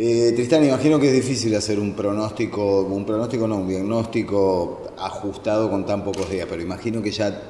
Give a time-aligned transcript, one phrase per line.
[0.00, 5.68] Eh, Tristán, imagino que es difícil hacer un pronóstico, un pronóstico no, un diagnóstico ajustado
[5.68, 7.42] con tan pocos días, pero imagino que ya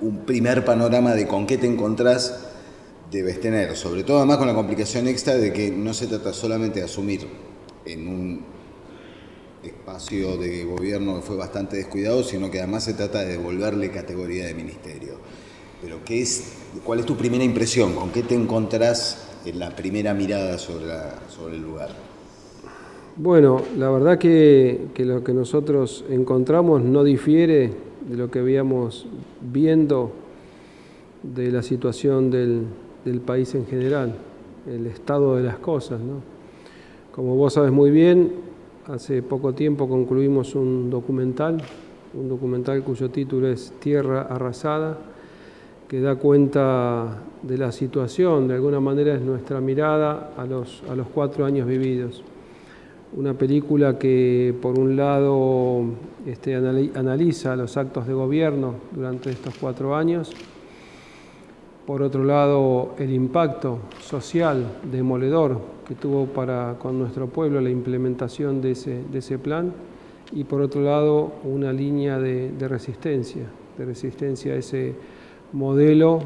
[0.00, 2.38] un primer panorama de con qué te encontrás
[3.10, 6.78] debes tener, sobre todo además con la complicación extra de que no se trata solamente
[6.78, 7.26] de asumir
[7.84, 8.44] en un
[9.64, 14.46] espacio de gobierno que fue bastante descuidado, sino que además se trata de devolverle categoría
[14.46, 15.14] de ministerio.
[15.82, 16.44] Pero ¿qué es,
[16.84, 17.94] ¿cuál es tu primera impresión?
[17.96, 20.86] ¿Con qué te encontrás en la primera mirada sobre,
[21.28, 21.90] sobre el lugar?
[23.16, 27.72] Bueno, la verdad que, que, lo que nosotros encontramos no difiere
[28.08, 29.06] de lo que habíamos
[29.40, 30.12] viendo
[31.22, 32.62] de la situación del,
[33.04, 34.14] del país en general,
[34.66, 36.00] el estado de las cosas.
[36.00, 36.20] ¿no?
[37.12, 38.32] Como vos sabes muy bien,
[38.86, 41.62] hace poco tiempo concluimos un documental,
[42.14, 44.98] un documental cuyo título es Tierra Arrasada,
[45.88, 50.94] que da cuenta de la situación, de alguna manera es nuestra mirada a los, a
[50.94, 52.22] los cuatro años vividos.
[53.16, 55.82] Una película que por un lado
[56.26, 60.30] este, analiza los actos de gobierno durante estos cuatro años,
[61.86, 68.60] por otro lado el impacto social demoledor que tuvo para con nuestro pueblo la implementación
[68.60, 69.72] de ese, de ese plan
[70.32, 73.44] y por otro lado una línea de, de resistencia,
[73.78, 74.94] de resistencia a ese
[75.52, 76.20] modelo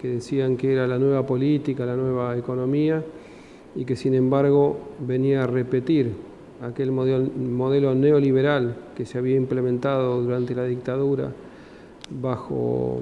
[0.00, 3.02] que decían que era la nueva política, la nueva economía
[3.74, 6.12] y que sin embargo venía a repetir
[6.62, 11.32] aquel modelo, neoliberal que se había implementado durante la dictadura
[12.10, 13.00] bajo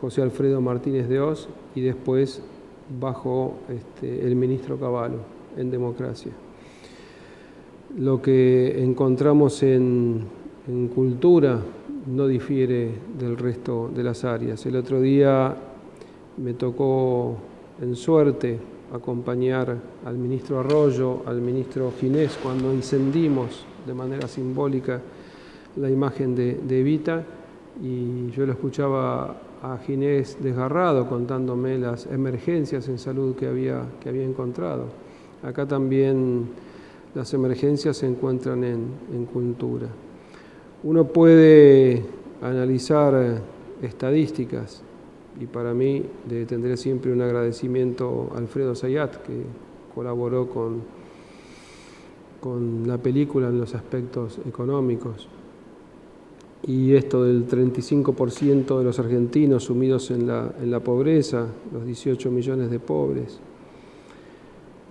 [0.00, 2.42] José Alfredo Martínez de Oz y después
[3.00, 5.20] bajo este, el ministro Cavallo
[5.56, 6.32] en democracia.
[7.96, 10.24] Lo que encontramos en,
[10.66, 11.60] en cultura
[12.06, 14.64] no difiere del resto de las áreas.
[14.66, 15.54] El otro día
[16.38, 17.36] me tocó
[17.80, 18.58] en suerte
[18.92, 25.00] acompañar al ministro Arroyo, al ministro Ginés, cuando encendimos de manera simbólica
[25.76, 27.24] la imagen de, Evita
[27.82, 34.08] y yo lo escuchaba a Ginés desgarrado contándome las emergencias en salud que había, que
[34.08, 34.84] había encontrado.
[35.42, 36.48] Acá también
[37.14, 39.88] las emergencias se encuentran en, en cultura.
[40.84, 42.04] Uno puede
[42.42, 43.40] analizar
[43.80, 44.82] estadísticas
[45.40, 46.04] y para mí
[46.46, 49.44] tendré siempre un agradecimiento a Alfredo Sayat que
[49.94, 50.82] colaboró con,
[52.38, 55.26] con la película en los aspectos económicos.
[56.66, 62.30] Y esto del 35% de los argentinos sumidos en la, en la pobreza, los 18
[62.30, 63.40] millones de pobres,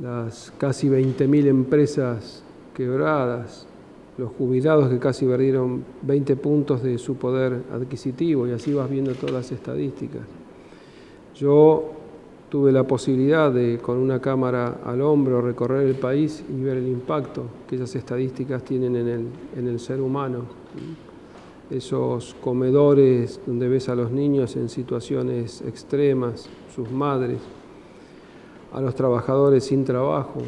[0.02, 2.44] las casi 20.000 empresas
[2.74, 3.68] quebradas,
[4.18, 9.14] los jubilados que casi perdieron 20 puntos de su poder adquisitivo y así vas viendo
[9.14, 10.22] todas las estadísticas.
[11.36, 11.92] Yo
[12.50, 16.88] tuve la posibilidad de, con una cámara al hombro, recorrer el país y ver el
[16.88, 19.26] impacto que esas estadísticas tienen en el,
[19.58, 20.64] en el ser humano
[21.70, 27.40] esos comedores donde ves a los niños en situaciones extremas, sus madres,
[28.72, 30.42] a los trabajadores sin trabajo,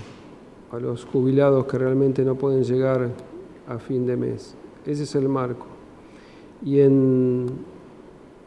[0.71, 3.09] a los jubilados que realmente no pueden llegar
[3.67, 4.55] a fin de mes.
[4.85, 5.65] Ese es el marco.
[6.63, 7.47] Y, en,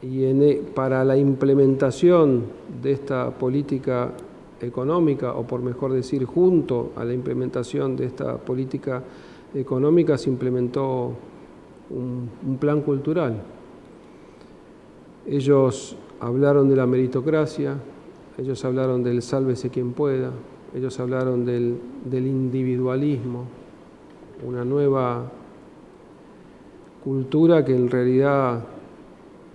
[0.02, 2.44] y en, e, para la implementación
[2.82, 4.12] de esta política
[4.60, 9.02] económica, o por mejor decir, junto a la implementación de esta política
[9.54, 11.12] económica, se implementó
[11.90, 13.42] un, plan cultural.
[15.26, 17.76] Ellos hablaron de la meritocracia,
[18.36, 20.32] ellos hablaron del sálvese quien pueda,
[20.74, 23.44] ellos hablaron del, del individualismo,
[24.46, 25.30] una nueva
[27.02, 28.64] cultura que en realidad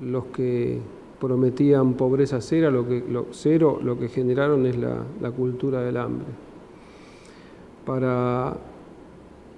[0.02, 0.80] los que
[1.20, 6.28] prometían pobreza cero, lo que, cero, lo que generaron es la, la cultura del hambre.
[7.86, 8.58] Para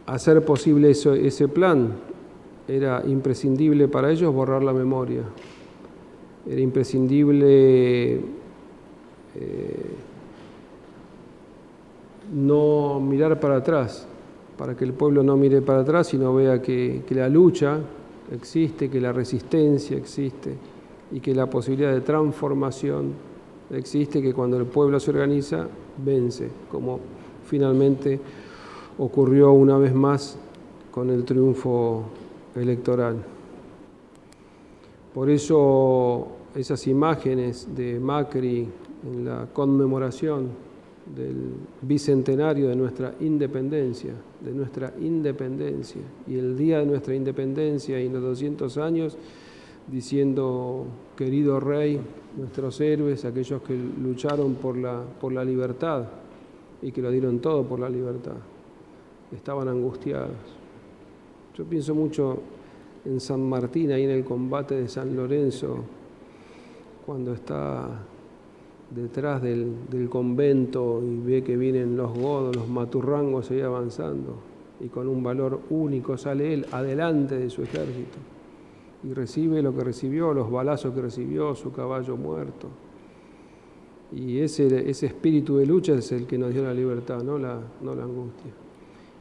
[0.05, 1.93] hacer posible eso, ese plan,
[2.67, 5.21] era imprescindible para ellos borrar la memoria,
[6.47, 8.15] era imprescindible
[9.35, 9.95] eh,
[12.33, 14.07] no mirar para atrás,
[14.57, 17.79] para que el pueblo no mire para atrás, sino vea que, la lucha
[18.31, 20.55] existe, que la resistencia existe
[21.11, 23.13] y que la posibilidad de transformación
[23.71, 25.67] existe, que cuando el pueblo se organiza,
[26.03, 26.99] vence, como
[27.45, 28.19] finalmente
[28.97, 30.37] ocurrió una vez más
[30.91, 32.03] con el triunfo
[32.55, 33.17] electoral.
[35.13, 38.67] Por eso esas imágenes de Macri
[39.05, 40.64] en la conmemoración
[41.13, 48.09] del bicentenario de nuestra independencia, de nuestra independencia, y el día de nuestra independencia y
[48.09, 49.17] los 200 años,
[49.87, 50.85] diciendo,
[51.15, 51.99] querido rey,
[52.37, 56.05] nuestros héroes, aquellos que lucharon por la, por la libertad
[56.81, 58.35] y que lo dieron todo por la libertad.
[59.35, 60.35] estaban angustiados.
[61.55, 62.39] Yo pienso mucho
[63.05, 65.77] en San Martín, ahí en el combate de San Lorenzo,
[67.05, 68.01] cuando está
[68.91, 74.35] detrás del, convento y ve que vienen los godos, los maturrangos ahí avanzando,
[74.79, 78.17] y con un valor único sale él adelante de su ejército
[79.03, 82.67] y recibe lo que recibió, los balazos que recibió, su caballo muerto.
[84.11, 87.59] Y ese, ese espíritu de lucha es el que nos dio la libertad, no la,
[87.81, 88.51] no la angustia.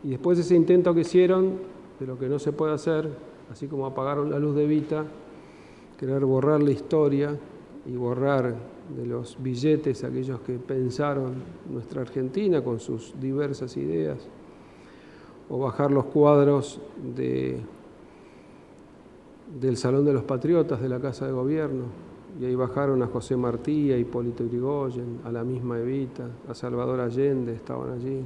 [0.02, 1.52] Y después ese intento que hicieron
[2.00, 3.10] de lo que no se puede hacer,
[3.50, 5.04] así como apagaron la luz de Vita,
[5.98, 7.36] querer borrar la historia
[7.86, 8.54] y borrar
[8.96, 11.34] de los billetes aquellos que pensaron
[11.70, 14.18] nuestra Argentina con sus diversas ideas,
[15.48, 16.80] o bajar los cuadros
[17.14, 17.60] de,
[19.60, 21.84] del Salón de los Patriotas de la Casa de Gobierno,
[22.40, 27.00] y ahí bajaron a José Martí, a Hipólito Yrigoyen, a la misma Evita, a Salvador
[27.00, 28.24] Allende, estaban allí,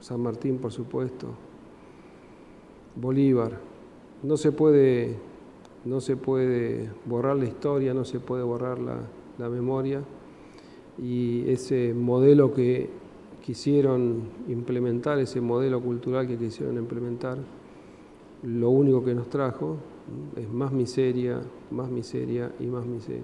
[0.00, 1.28] San Martín por supuesto,
[2.96, 3.58] Bolívar.
[4.22, 5.16] No se puede,
[5.84, 8.96] no se puede borrar la historia, no se puede borrar la,
[9.38, 10.02] la memoria
[10.98, 12.88] y ese modelo que
[13.42, 17.38] quisieron implementar, ese modelo cultural que quisieron implementar,
[18.42, 19.76] lo único que nos trajo
[20.36, 21.40] es más miseria,
[21.70, 23.22] más miseria y más miseria.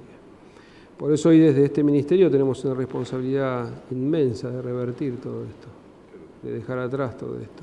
[0.99, 5.69] Por eso hoy desde este ministerio tenemos una responsabilidad inmensa de revertir todo esto,
[6.43, 7.63] de dejar atrás todo esto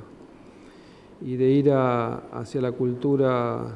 [1.22, 3.76] y de ir hacia la cultura.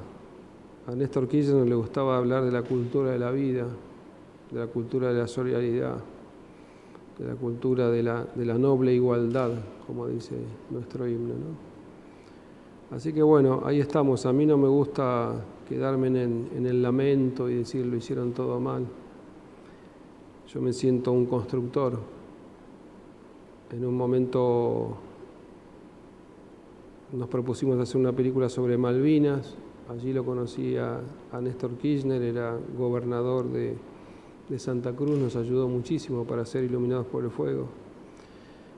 [0.87, 3.67] A Néstor Kirchner le gustaba hablar de la cultura de la vida,
[4.51, 5.97] de la cultura de la solidaridad,
[7.17, 9.51] de la cultura de la, noble igualdad,
[9.87, 10.35] como dice
[10.69, 11.33] nuestro himno.
[12.91, 14.25] Así que bueno, ahí estamos.
[14.25, 15.33] A mí no me gusta
[15.67, 18.85] quedarme en, en el lamento y decir lo hicieron todo mal.
[20.47, 21.97] Yo me siento un constructor.
[23.71, 24.97] En un momento
[27.13, 29.55] nos propusimos hacer una película sobre Malvinas.
[29.89, 30.99] Allí lo conocí a,
[31.31, 33.75] a Néstor Kirchner, era gobernador de,
[34.51, 37.69] de Santa Cruz nos ayudó muchísimo para ser iluminados por el fuego.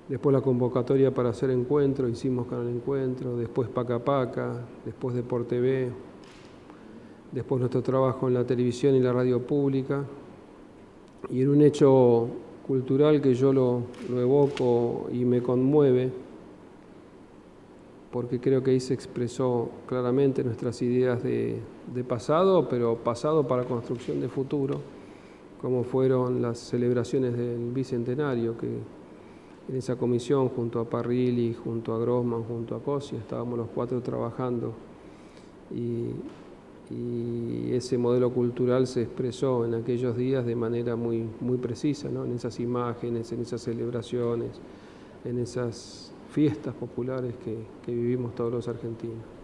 [0.07, 5.89] Después la convocatoria para hacer encuentro, hicimos Canal Encuentro, después Paca Paca, después Deport TV,
[7.31, 10.03] después nuestro trabajo en la televisión y la radio pública.
[11.31, 12.27] Y en un hecho
[12.67, 13.81] cultural que yo lo,
[14.11, 16.11] evoco y me conmueve,
[18.11, 21.59] porque creo que ahí se expresó claramente nuestras ideas de,
[21.91, 24.92] de pasado, pero pasado para construcción de futuro
[25.63, 28.67] como fueron las celebraciones del Bicentenario, que
[29.69, 34.01] en esa comisión, junto a Parrilli, junto a Grossman, junto a Cosi, estábamos los cuatro
[34.01, 34.73] trabajando
[35.71, 36.09] y,
[37.71, 42.23] ese modelo cultural se expresó en aquellos días de manera muy, muy precisa, ¿no?
[42.23, 44.51] en esas imágenes, en esas celebraciones,
[45.25, 49.42] en esas fiestas populares que vivimos todos los argentinos.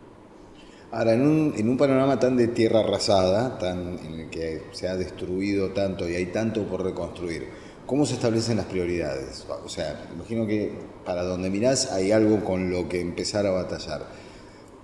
[0.92, 4.88] Ahora, en un, en un, panorama tan de tierra arrasada, tan, en el que se
[4.88, 7.48] ha destruido tanto y hay tanto por reconstruir,
[7.86, 9.46] ¿cómo se establecen las prioridades?
[9.64, 10.72] O sea, imagino que
[11.06, 14.08] para donde mirás hay algo con lo que empezar a batallar.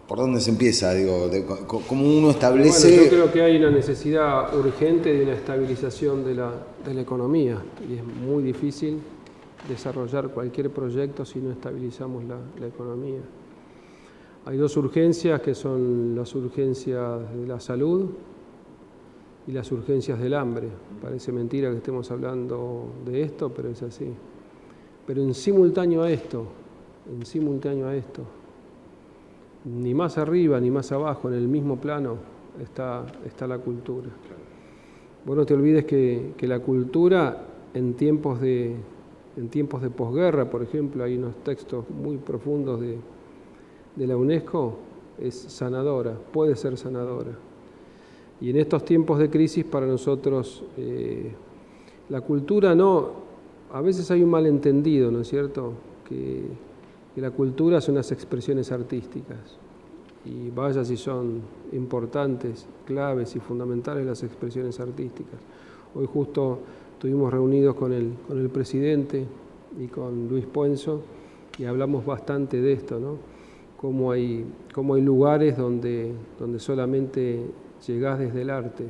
[0.07, 0.93] ¿Por dónde se empieza?
[0.93, 1.27] Digo,
[1.65, 2.87] ¿Cómo uno establece...?
[2.87, 6.51] Bueno, yo creo que hay una necesidad urgente de una estabilización de la,
[6.85, 7.57] de la economía
[7.89, 8.99] y es muy difícil
[9.67, 13.21] desarrollar cualquier proyecto si no estabilizamos la, la economía.
[14.47, 18.11] Hay dos urgencias que son las urgencias de la salud
[19.47, 20.67] y las urgencias del hambre.
[21.01, 24.05] Parece mentira que estemos hablando de esto, pero es así.
[25.07, 26.45] Pero en simultáneo a esto,
[27.11, 28.21] en simultáneo a esto,
[29.65, 32.17] ni más arriba ni más abajo, en el mismo plano,
[32.61, 34.09] está, está la cultura.
[35.25, 38.75] Vos no te olvides que, que la cultura en tiempos de,
[39.37, 42.99] en tiempos de posguerra, por ejemplo, hay unos textos muy profundos de
[43.95, 44.77] de la UNESCO
[45.19, 47.31] es sanadora, puede ser sanadora.
[48.41, 51.31] Y en estos tiempos de crisis para nosotros eh,
[52.09, 53.11] la cultura no,
[53.71, 55.73] a veces hay un malentendido, ¿no es cierto?
[56.07, 56.65] Que,
[57.15, 59.57] la cultura son las expresiones artísticas.
[60.25, 61.39] Y vaya si son
[61.71, 65.39] importantes, claves y fundamentales las expresiones artísticas.
[65.95, 66.59] Hoy justo
[66.91, 69.25] estuvimos reunidos con el, con el presidente
[69.79, 71.03] y con Luis Puenzo
[71.57, 73.34] y hablamos bastante de esto, ¿no?
[73.77, 77.45] Cómo hay, hay lugares donde, donde solamente
[77.85, 78.85] llegás desde el arte.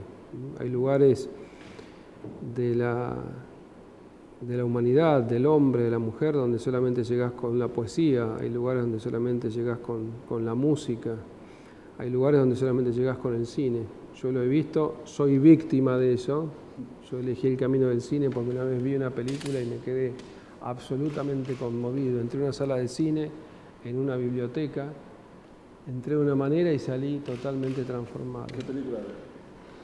[0.60, 1.30] Hay lugares
[2.56, 3.16] de la,
[4.42, 8.50] de la humanidad, del hombre, de la mujer, donde solamente llegás con la poesía, hay
[8.50, 11.16] lugares donde solamente llegás con, con la música,
[11.98, 13.82] hay lugares donde solamente llegás con el cine.
[14.22, 16.50] Yo lo he visto, soy víctima de eso.
[17.10, 20.14] Yo elegí el camino del cine porque una vez vi una película y me quedé
[20.62, 22.20] absolutamente conmovido.
[22.20, 23.30] Entré a una sala de cine
[23.86, 24.88] en una biblioteca,
[25.88, 28.48] entré de una manera y salí totalmente transformado.
[28.48, 28.98] ¿Qué película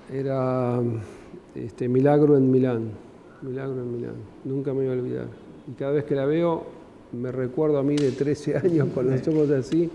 [0.09, 0.19] era?
[0.19, 0.81] Era
[1.55, 2.89] este, Milagro en Milán,
[3.41, 5.27] Milagro en Milán, nunca me voy a olvidar.
[5.67, 6.63] Y cada vez que la veo
[7.13, 9.89] me recuerdo a mí de 13 años con los ojos así,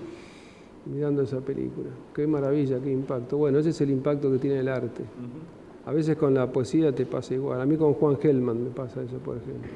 [0.87, 1.89] mirando esa película.
[2.15, 3.37] Qué maravilla, qué impacto.
[3.37, 5.03] Bueno, ese es el impacto que tiene el arte.
[5.85, 7.61] A veces con la poesía te pasa igual.
[7.61, 9.71] A mí con Juan Gelman me pasa eso, por ejemplo.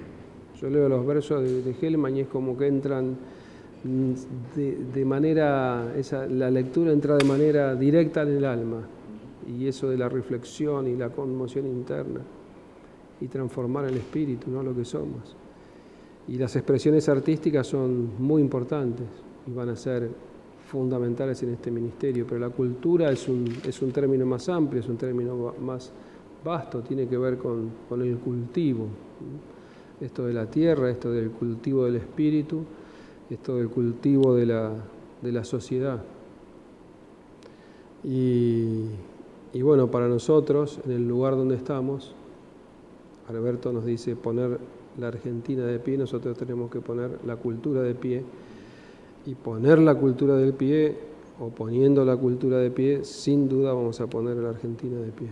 [0.60, 3.16] Yo leo los versos de, de Hellman y es como que entran
[3.82, 8.82] de, manera, esa, la lectura entra de manera directa en el alma.
[9.46, 12.20] Y eso de la reflexión y la conmoción interna
[13.20, 14.62] y transformar el espíritu, ¿no?
[14.62, 15.36] lo que somos.
[16.28, 19.06] Y las expresiones artísticas son muy importantes
[19.46, 20.08] y van a ser
[20.70, 24.88] fundamentales en este ministerio, pero la cultura es un, es un término más amplio, es
[24.88, 25.90] un término más
[26.44, 28.86] vasto, tiene que ver con, con el cultivo,
[30.00, 32.64] esto de la tierra, esto del cultivo del espíritu,
[33.30, 34.72] esto del cultivo de la,
[35.22, 36.02] de la sociedad.
[38.02, 38.86] Y,
[39.52, 42.14] y bueno, para nosotros, en el lugar donde estamos,
[43.28, 44.58] Alberto nos dice poner
[44.98, 48.24] la Argentina de pie, nosotros tenemos que poner la cultura de pie.
[49.26, 50.96] Y poner la cultura del pie,
[51.38, 55.28] o poniendo la cultura de pie, sin duda vamos a poner la Argentina de pie.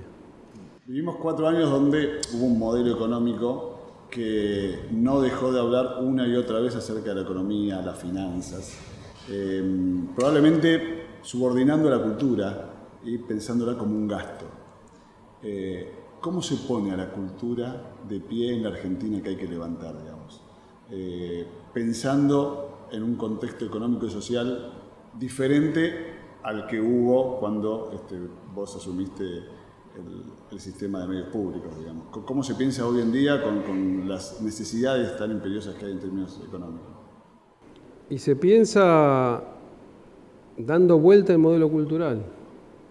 [0.87, 3.78] Vivimos cuatro años donde hubo un modelo económico
[4.11, 8.79] que no dejó de hablar una y otra vez acerca de la economía, las finanzas,
[9.29, 9.63] eh,
[10.17, 12.71] probablemente subordinando la cultura
[13.05, 14.47] y pensándola como un gasto.
[15.43, 19.47] Eh, ¿Cómo se pone a la cultura de pie en la Argentina que hay que
[19.47, 20.41] levantar, digamos?
[20.91, 24.73] Eh, pensando en un contexto económico y social
[25.19, 28.19] diferente al que hubo cuando este,
[28.55, 30.25] vos asumiste el,
[30.59, 32.07] sistema de medios públicos, digamos.
[32.25, 36.41] ¿Cómo se piensa hoy en día con, las necesidades tan imperiosas que hay en términos
[36.47, 36.89] económicos?
[38.09, 39.43] Y se piensa
[40.57, 42.25] dando vuelta el modelo cultural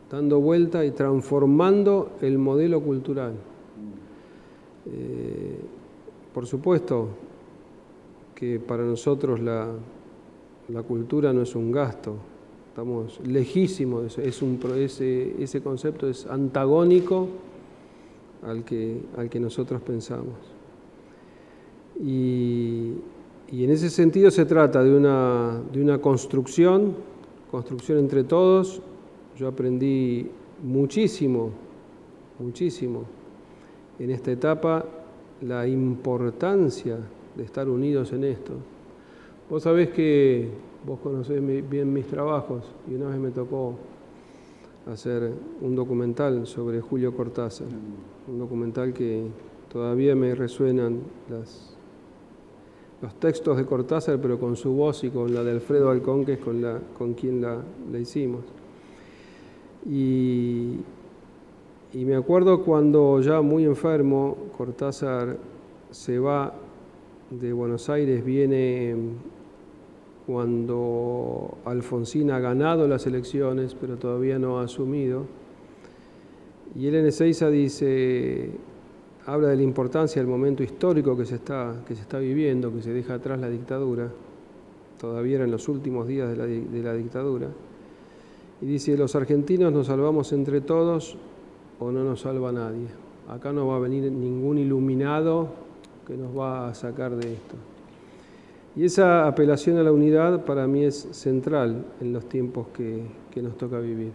[0.09, 3.33] dando vuelta y transformando el modelo cultural.
[4.85, 5.59] Eh,
[6.33, 7.09] por supuesto
[8.33, 9.69] que para nosotros la,
[10.69, 12.15] la, cultura no es un gasto,
[12.69, 17.27] estamos lejísimos, es un, ese, ese concepto es antagónico
[18.43, 20.35] al que, al que nosotros pensamos.
[21.99, 22.93] Y,
[23.51, 26.95] y en ese sentido se trata de una, de una construcción,
[27.49, 28.81] construcción entre todos,
[29.37, 30.29] yo aprendí
[30.63, 31.51] muchísimo,
[32.39, 33.03] muchísimo
[33.99, 34.85] en esta etapa
[35.41, 36.97] la importancia
[37.35, 38.53] de estar unidos en esto.
[39.49, 40.49] Vos sabés que
[40.85, 43.75] vos conocés bien mis trabajos y una vez me tocó
[44.91, 47.67] hacer un documental sobre Julio Cortázar,
[48.27, 49.25] un documental que
[49.71, 50.99] todavía me resuenan
[53.01, 56.33] los textos de Cortázar, pero con su voz y con la de Alfredo Alcón, que
[56.33, 57.63] es con, la, con quien la
[57.99, 58.41] hicimos.
[59.89, 60.79] Y,
[61.93, 65.37] me acuerdo cuando ya muy enfermo, Cortázar
[65.91, 66.53] se va
[67.29, 68.95] de Buenos Aires, viene
[70.27, 75.25] cuando Alfonsín ha ganado las elecciones, pero todavía no ha asumido.
[76.75, 78.51] Y en Ezeiza dice,
[79.25, 82.81] habla de la importancia del momento histórico que se, está, que se está viviendo, que
[82.81, 84.11] se deja atrás la dictadura,
[84.99, 87.47] todavía en los últimos días de la dictadura.
[88.61, 91.17] Y dice, los argentinos nos salvamos entre todos
[91.79, 92.87] o no nos salva nadie.
[93.29, 95.47] Acá no va a venir ningún iluminado
[96.05, 97.55] que nos va a sacar de esto.
[98.77, 103.55] Y esa apelación a la unidad para mí es central en los tiempos que, nos
[103.55, 104.13] toca vivir.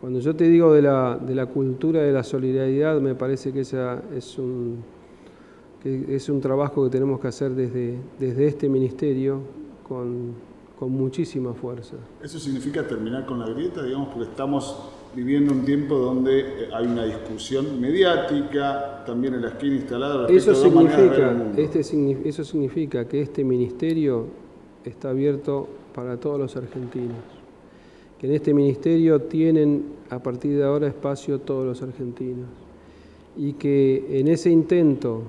[0.00, 3.60] Cuando yo te digo de la, de la, cultura de la solidaridad, me parece que
[3.60, 4.82] esa es un,
[5.84, 9.40] es un trabajo que tenemos que hacer desde, desde este ministerio
[9.86, 10.34] con,
[10.78, 11.96] con muchísima fuerza.
[12.22, 16.86] ¿Eso significa terminar con la grieta, digamos, porque estamos viviendo un tiempo donde eh, hay
[16.86, 20.28] una discusión mediática, también en la esquina instalada.
[20.28, 21.80] Eso significa, este,
[22.28, 24.26] eso significa que este ministerio
[24.84, 27.18] está abierto para todos los argentinos,
[28.18, 32.48] que en este ministerio tienen a partir de ahora espacio todos los argentinos
[33.36, 35.22] y que en ese intento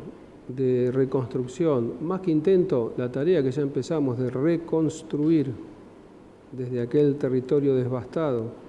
[0.48, 5.52] de reconstrucción, más que intento, la tarea que ya empezamos de reconstruir
[6.52, 8.65] desde aquel territorio devastado,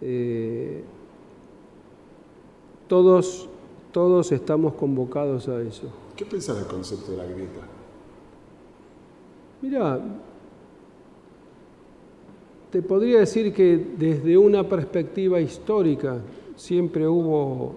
[0.00, 0.82] eh,
[2.88, 3.48] todos,
[3.92, 5.88] todos estamos convocados a eso.
[6.16, 7.60] ¿Qué pensás del concepto de la grieta?
[9.60, 10.00] Mira,
[12.70, 16.18] te podría decir que desde una perspectiva histórica
[16.56, 17.74] siempre hubo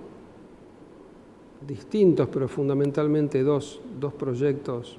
[1.65, 3.79] distintos, pero fundamentalmente dos,
[4.17, 4.97] proyectos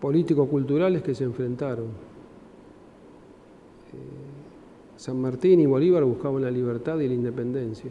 [0.00, 1.86] político-culturales que se enfrentaron.
[3.92, 4.23] Eh,
[5.04, 7.90] San Martín y Bolívar buscaban la libertad y la independencia.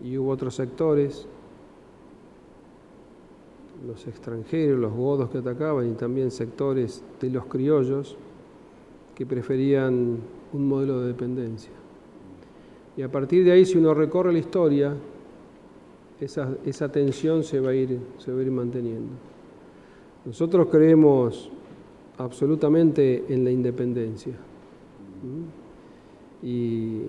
[0.00, 1.26] Y hubo otros sectores,
[3.84, 8.16] los extranjeros, los godos que atacaban y también sectores de los criollos
[9.16, 10.18] que preferían
[10.52, 11.72] un modelo de dependencia.
[12.96, 14.94] Y a partir de ahí, si uno recorre la historia,
[16.20, 17.72] esa, tensión se va,
[18.18, 19.14] se va a ir manteniendo.
[20.26, 21.50] Nosotros creemos
[22.18, 24.34] absolutamente en la independencia.
[26.42, 27.02] Y,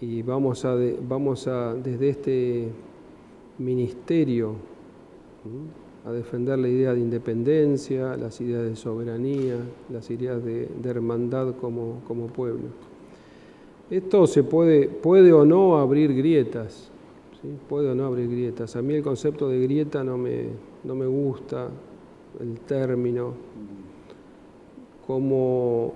[0.00, 2.68] y vamos, a, vamos a, desde este
[3.58, 4.54] ministerio,
[6.04, 9.56] a defender la idea de independencia, las ideas de soberanía,
[9.90, 12.68] las ideas de, hermandad como, como, pueblo.
[13.90, 16.90] Esto se puede, puede o no abrir grietas,
[17.40, 17.48] ¿sí?
[17.68, 18.76] puede o no abrir grietas.
[18.76, 20.44] A mí el concepto de grieta no me,
[20.84, 21.68] no me gusta,
[22.40, 23.32] el término,
[25.06, 25.92] cómo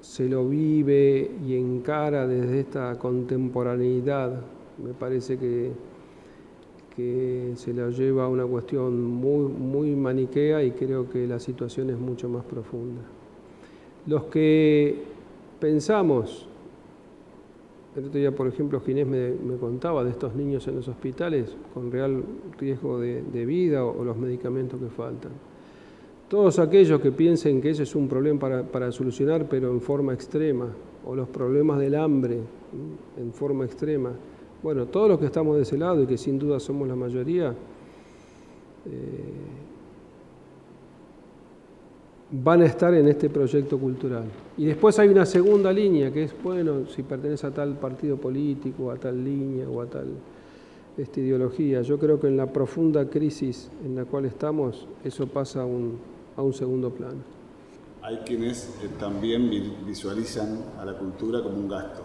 [0.00, 4.40] se lo vive y encara desde esta contemporaneidad.
[4.82, 5.72] Me parece que
[6.98, 11.90] que se la lleva a una cuestión muy, muy maniquea y creo que la situación
[11.90, 13.02] es mucho más profunda.
[14.04, 15.04] Los que
[15.60, 16.48] pensamos,
[17.94, 21.92] el otro día, por ejemplo, Ginés me, contaba de estos niños en los hospitales con
[21.92, 22.24] real
[22.58, 25.30] riesgo de, vida o, los medicamentos que faltan.
[26.28, 30.12] Todos aquellos que piensen que ese es un problema para, para solucionar, pero en forma
[30.12, 30.68] extrema,
[31.06, 32.38] o los problemas del hambre
[33.16, 34.12] en forma extrema,
[34.62, 37.50] bueno, todos los que estamos de ese lado y que sin duda somos la mayoría,
[37.50, 37.54] eh,
[42.30, 44.24] van a estar en este proyecto cultural.
[44.58, 48.90] Y después hay una segunda línea que es, bueno, si pertenece a tal partido político,
[48.90, 50.08] a tal línea o a tal
[50.98, 51.80] esta ideología.
[51.82, 55.96] Yo creo que en la profunda crisis en la cual estamos, eso pasa un,
[56.38, 57.18] a un segundo plano.
[58.00, 59.50] Hay quienes eh, también
[59.84, 62.04] visualizan a la cultura como un gasto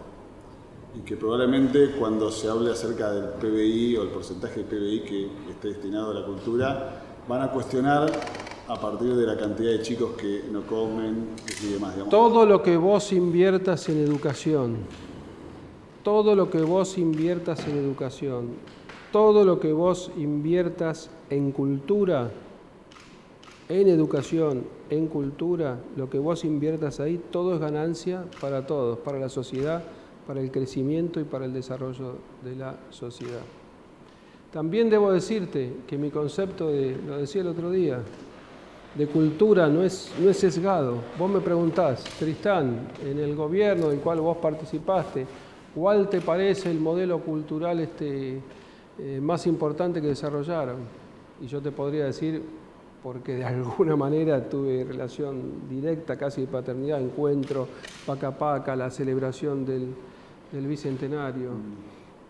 [0.96, 5.28] y que probablemente cuando se hable acerca del PBI o el porcentaje de PBI que
[5.50, 8.10] esté destinado a la cultura, van a cuestionar
[8.66, 11.28] a partir de la cantidad de chicos que no comen
[11.62, 11.94] y demás.
[12.10, 14.76] Todo lo que vos inviertas en educación,
[16.02, 18.48] todo lo que vos inviertas en educación,
[19.12, 22.30] todo lo que vos inviertas en cultura,
[23.68, 29.18] en educación, en cultura, lo que vos inviertas ahí, todo es ganancia para todos, para
[29.18, 29.82] la sociedad
[30.26, 33.42] para el crecimiento y para el desarrollo de la sociedad.
[34.52, 38.00] También debo decirte que mi concepto de, lo decía el otro día,
[38.94, 40.98] de cultura no es, no es sesgado.
[41.18, 45.26] Vos me preguntás, Tristán, en el gobierno del cual vos participaste,
[45.74, 48.40] ¿cuál te parece el modelo cultural este,
[48.98, 50.76] eh, más importante que desarrollaron?
[51.42, 52.40] Y yo te podría decir,
[53.04, 57.68] porque de alguna manera tuve relación directa, casi de paternidad, encuentro,
[58.06, 59.88] paca paca, la celebración del,
[60.50, 61.50] del Bicentenario.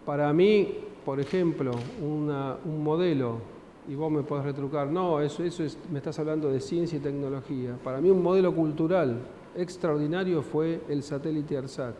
[0.05, 1.71] Para mí, por ejemplo,
[2.03, 3.39] un modelo,
[3.87, 7.01] y vos me podés retrucar, no, eso, eso es, me estás hablando de ciencia y
[7.01, 7.79] tecnología.
[7.85, 9.19] Para mí un modelo cultural
[9.57, 11.95] extraordinario fue el satélite ARSAT,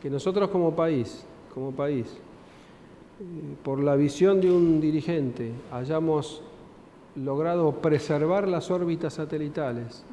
[0.00, 6.44] que nosotros como país, como país, eh, por la visión de un dirigente, hayamos
[7.24, 10.04] logrado preservar las órbitas satelitales,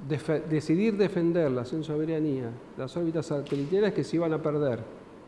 [0.49, 4.79] decidir defenderlas en soberanía, las órbitas satelitales que se iban a perder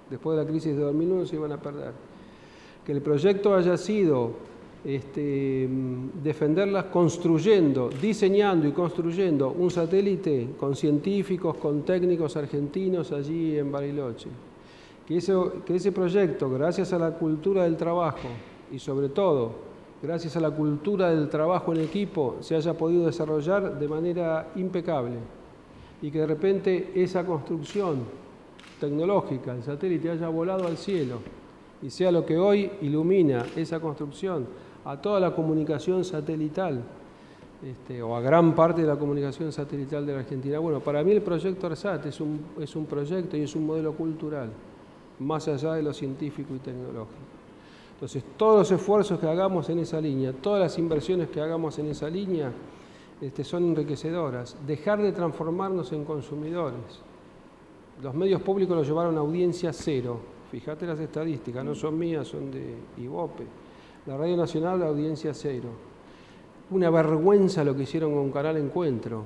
[0.09, 1.91] después de la crisis de 2001 se iban a perder.
[2.85, 4.31] Que el proyecto haya sido
[4.85, 5.67] este,
[6.23, 14.29] defenderlas construyendo, diseñando y construyendo un satélite con científicos, con técnicos argentinos allí en Bariloche.
[15.05, 15.19] Que,
[15.65, 18.27] que ese proyecto, gracias a la cultura del trabajo
[18.71, 19.66] y sobre todo
[20.01, 25.17] gracias a la cultura del trabajo en equipo, se haya podido desarrollar de manera impecable
[26.01, 28.03] y que de repente esa construcción
[28.79, 31.19] tecnológica, el satélite haya volado al cielo
[31.81, 34.45] y sea lo que hoy ilumina esa construcción
[34.85, 36.81] a toda la comunicación satelital,
[37.63, 40.59] este, o a gran parte de la comunicación satelital de la Argentina.
[40.59, 43.93] Bueno, para mí el proyecto ARSAT es un, es un proyecto y es un modelo
[43.93, 44.49] cultural,
[45.19, 47.26] más allá de lo científico y tecnológico.
[47.97, 51.87] Entonces, todos los esfuerzos que hagamos en esa línea, todas las inversiones que hagamos en
[51.87, 52.51] esa línea,
[53.19, 54.55] este, son enriquecedoras.
[54.67, 57.01] Dejar de transformarnos en consumidores,
[58.03, 60.19] los medios públicos lo llevaron a audiencia cero.
[60.51, 63.45] Fíjate las estadísticas, no son mías, son de IVOPE.
[64.05, 65.69] La Radio Nacional, la audiencia cero.
[66.69, 69.23] Una vergüenza lo que hicieron con Canal Encuentro,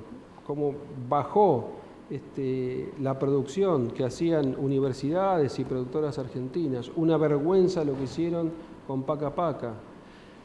[0.47, 0.73] cómo
[1.09, 1.80] bajó
[2.11, 6.91] este, la producción que hacían universidades y productoras argentinas.
[6.97, 8.51] Una vergüenza lo que hicieron
[8.85, 9.69] con Paca Paca.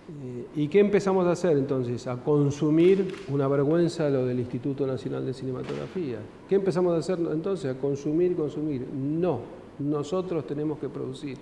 [0.09, 2.07] Eh, ¿Y qué empezamos a hacer entonces?
[2.07, 6.19] A consumir una vergüenza lo del Instituto Nacional de Cinematografía.
[6.49, 7.75] ¿Qué empezamos a hacer entonces?
[7.75, 8.87] A consumir, consumir.
[8.87, 9.41] No,
[9.81, 11.37] nosotros tenemos que producir.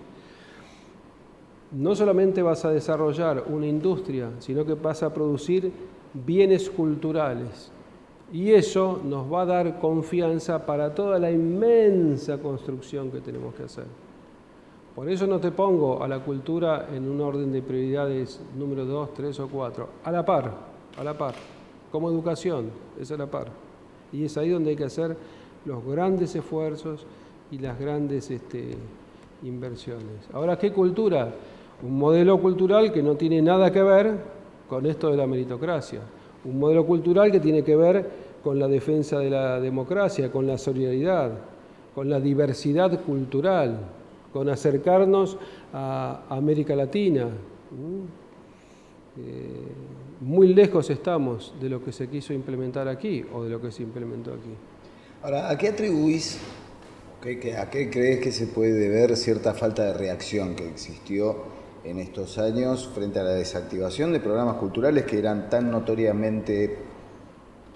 [1.73, 5.71] No solamente vas a desarrollar una industria, sino que vas a producir
[6.15, 7.74] bienes culturales.
[8.33, 13.65] Y eso nos va a dar confianza para toda la inmensa construcción que tenemos que
[13.65, 13.85] hacer.
[14.95, 19.15] Por eso no te pongo a la cultura en un orden de prioridades número 2,
[19.15, 19.89] 3 o 4.
[20.05, 20.53] A la par,
[20.97, 21.35] a la par.
[21.91, 23.49] Como educación, es a la par.
[24.13, 25.17] Y es ahí donde hay que hacer
[25.65, 27.07] los grandes esfuerzos
[27.51, 28.77] y las grandes este,
[29.43, 30.29] inversiones.
[30.33, 31.35] Ahora, ¿qué cultura?
[31.83, 34.17] Un modelo cultural que no tiene nada que ver
[34.69, 36.01] con esto de la meritocracia.
[36.45, 38.11] Un modelo cultural que tiene que ver
[38.43, 41.33] con la defensa de la democracia, con la solidaridad,
[41.95, 43.79] con la diversidad cultural,
[44.33, 45.39] con acercarnos
[45.73, 47.29] a América Latina.
[49.17, 49.23] Eh,
[50.21, 53.83] muy lejos estamos de lo que se quiso implementar aquí o de lo que se
[53.83, 54.55] implementó aquí.
[55.23, 56.39] Ahora, ¿a qué atribuís,
[57.23, 61.54] a qué crees que se puede deber cierta falta de reacción que existió
[61.85, 66.79] en estos años frente a la desactivación de programas culturales que eran tan notoriamente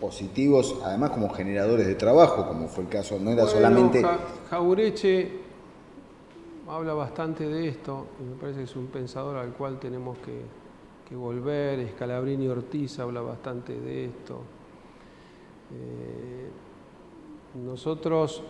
[0.00, 4.02] positivos, además como generadores de trabajo, como fue el caso, no era solamente...
[4.48, 5.30] Jaureche
[6.68, 11.16] habla bastante de esto y me parece que es un pensador al cual tenemos que,
[11.16, 11.88] volver.
[11.92, 14.40] Scalabrini Ortiz habla bastante de esto.
[15.72, 16.50] Eh,
[17.64, 18.42] nosotros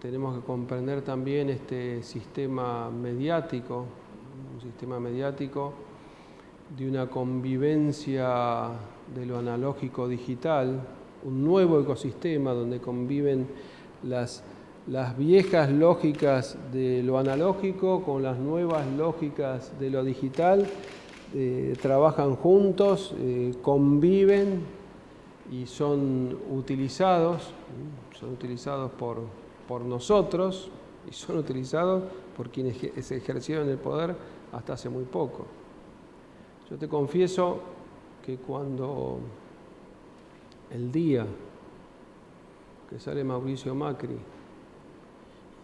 [0.00, 3.84] tenemos que comprender también este sistema mediático,
[4.54, 5.72] un sistema mediático
[6.76, 8.70] de una convivencia
[9.14, 10.80] de lo analógico digital,
[11.24, 13.48] un nuevo ecosistema donde conviven
[14.02, 14.44] las
[14.90, 20.66] las viejas lógicas de lo analógico con las nuevas lógicas de lo digital,
[21.34, 24.62] eh, trabajan juntos, eh, conviven
[25.52, 27.52] y son utilizados,
[28.18, 29.18] son utilizados por,
[29.68, 30.70] por nosotros
[31.08, 32.02] y son utilizados
[32.36, 34.16] por quienes se ejercieron el poder
[34.52, 35.46] hasta hace muy poco.
[36.70, 37.60] Yo te confieso
[38.24, 39.18] que cuando
[40.70, 41.26] el día
[42.88, 44.16] que sale Mauricio Macri,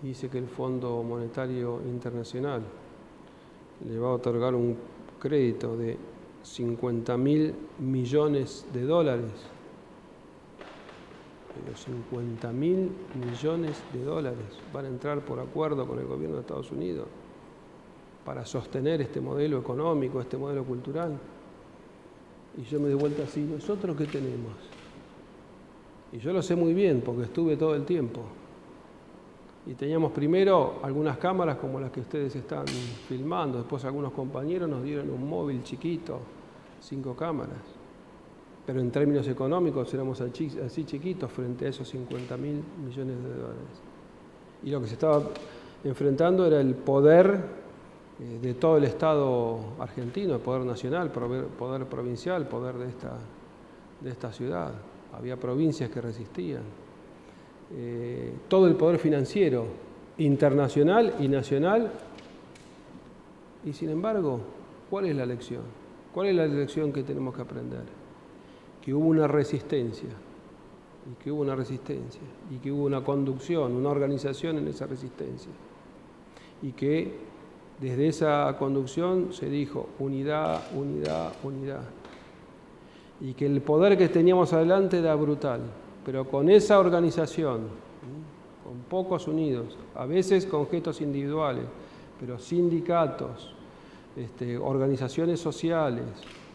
[0.02, 2.62] dice que el Fondo Monetario Internacional
[3.88, 4.76] le va a otorgar un
[5.18, 5.96] crédito de
[6.42, 9.32] 50 mil millones de dólares.
[11.54, 16.42] Pero 50 mil millones de dólares van a entrar por acuerdo con el gobierno de
[16.42, 17.06] Estados Unidos
[18.24, 21.16] para sostener este modelo económico, este modelo cultural.
[22.56, 24.52] Y yo me doy vuelta así, ¿nosotros qué tenemos?
[26.12, 28.22] Y yo lo sé muy bien porque estuve todo el tiempo.
[29.66, 32.66] Y teníamos primero algunas cámaras como las que ustedes están
[33.08, 36.20] filmando, después algunos compañeros nos dieron un móvil chiquito,
[36.80, 37.83] cinco cámaras.
[38.66, 43.82] Pero en términos económicos éramos así chiquitos frente a esos 50 mil millones de dólares.
[44.62, 45.22] Y lo que se estaba
[45.84, 47.40] enfrentando era el poder
[48.20, 53.18] eh, de todo el Estado argentino, el poder nacional, poder provincial, poder de esta,
[54.00, 54.72] de esta ciudad.
[55.12, 56.62] Había provincias que resistían.
[57.76, 59.66] Eh, todo el poder financiero
[60.18, 61.90] internacional y nacional.
[63.64, 64.40] Y sin embargo,
[64.88, 65.62] ¿cuál es la lección?
[66.12, 68.03] ¿Cuál es la lección que tenemos que aprender?
[68.84, 70.10] Que hubo una resistencia,
[71.10, 72.20] y que hubo una resistencia,
[72.50, 75.52] y que hubo una conducción, una organización en esa resistencia.
[76.62, 77.12] Y que
[77.80, 81.82] desde esa conducción se dijo unidad, unidad, unidad.
[83.20, 85.60] Y que el poder que teníamos adelante era brutal,
[86.04, 87.62] pero con esa organización,
[88.62, 91.64] con pocos unidos, a veces con gestos individuales,
[92.20, 93.54] pero sindicatos,
[94.16, 96.04] este, organizaciones sociales,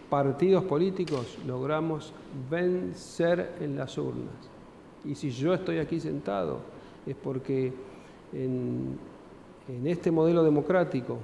[0.10, 2.14] partidos políticos, logramos
[2.50, 4.34] vencer en las urnas.
[5.06, 6.60] Y si yo estoy aquí sentado
[7.06, 7.72] es porque
[8.34, 8.98] en,
[9.86, 11.18] este modelo democrático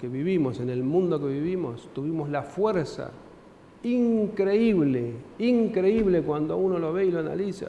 [0.00, 3.10] que vivimos, en el mundo que vivimos, tuvimos la fuerza
[3.82, 7.68] increíble, increíble cuando uno lo ve y lo analiza,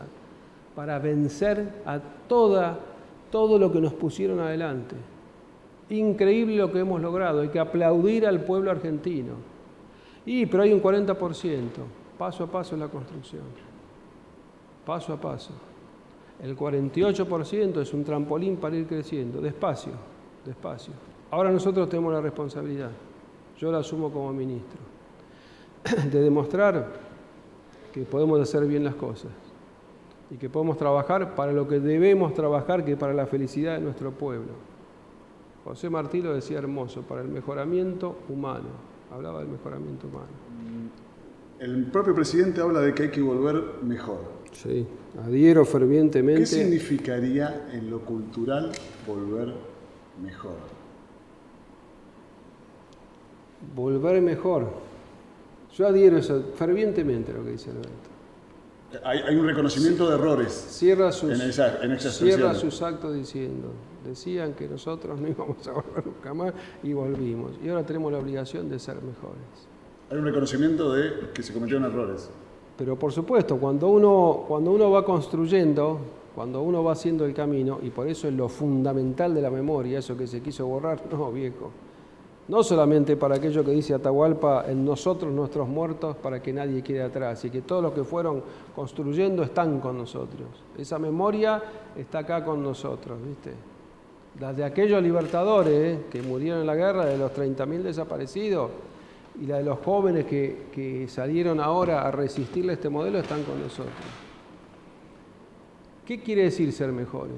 [0.76, 2.80] para vencer a toda,
[3.32, 4.96] todo lo que nos pusieron adelante.
[5.90, 9.53] Increíble lo que hemos logrado, hay que aplaudir al pueblo argentino.
[10.26, 11.70] Y, pero hay un 40%,
[12.18, 13.44] paso a paso en la construcción,
[14.86, 15.52] paso a paso.
[16.42, 19.94] El 48% es un trampolín para ir creciendo, despacio,
[20.46, 20.94] despacio.
[21.32, 22.92] Ahora nosotros tenemos la responsabilidad,
[23.58, 24.80] yo la asumo como ministro
[26.12, 26.88] de demostrar
[27.92, 29.32] que podemos hacer bien las cosas
[30.30, 34.12] y que podemos trabajar para lo que debemos trabajar, que para la felicidad de nuestro
[34.12, 34.52] pueblo.
[35.64, 38.93] José Martí lo decía hermoso, para el mejoramiento humano.
[39.14, 40.28] Hablaba del mejoramiento humano.
[41.60, 44.22] El propio presidente habla de que hay que volver mejor.
[44.52, 44.88] Sí,
[45.24, 46.42] adhiero fervientemente.
[46.42, 48.72] ¿Qué significaría en lo cultural
[49.08, 49.54] volver
[50.22, 50.56] mejor?
[53.76, 54.72] Volver mejor.
[55.78, 58.14] Yo adhiero eso fervientemente a lo que dice Alberto.
[59.04, 60.52] Hay, un reconocimiento de errores.
[60.52, 63.72] Cierra sus, en esa, en cierra sus actos diciendo,
[64.04, 67.52] decían que nosotros no íbamos a volver nunca más y volvimos.
[67.64, 69.68] Y ahora tenemos la obligación de ser mejores.
[70.10, 72.30] Hay un reconocimiento de que se cometieron errores.
[72.78, 76.00] Pero por supuesto, cuando uno, cuando uno va construyendo,
[76.36, 80.00] cuando uno va haciendo el camino, y por eso es lo fundamental de la memoria,
[80.00, 81.72] eso que se quiso borrar, no, viejo
[82.48, 87.02] no solamente para aquello que dice Atahualpa, en nosotros nuestros muertos, para que nadie quede
[87.02, 88.44] atrás, y que todos los que fueron
[88.76, 90.48] construyendo están con nosotros.
[90.78, 91.62] Esa memoria
[91.96, 93.54] está acá con nosotros, ¿viste?
[94.40, 98.72] Las de aquellos libertadores que murieron en la guerra, de los 30.000 desaparecidos,
[99.42, 103.44] y la de los jóvenes que, que salieron ahora a resistirle a este modelo, están
[103.44, 103.94] con nosotros.
[106.06, 107.36] ¿Qué quiere decir ser mejores?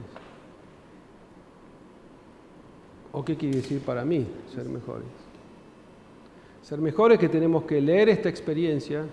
[3.12, 5.08] ¿O qué quiere decir para mí ser mejores?
[6.62, 9.06] Ser mejores que tenemos que leer esta experiencia,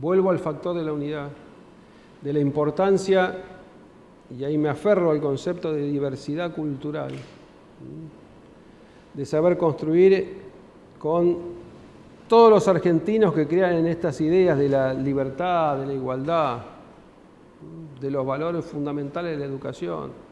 [0.00, 1.30] vuelvo al factor de la unidad,
[2.20, 3.34] de la importancia,
[4.36, 7.12] y ahí me aferro al concepto de diversidad cultural,
[9.14, 10.42] de saber construir
[10.98, 11.36] con
[12.28, 16.58] todos los argentinos que crean en estas ideas de la libertad, de la igualdad,
[18.00, 20.28] de los valores fundamentales de la educación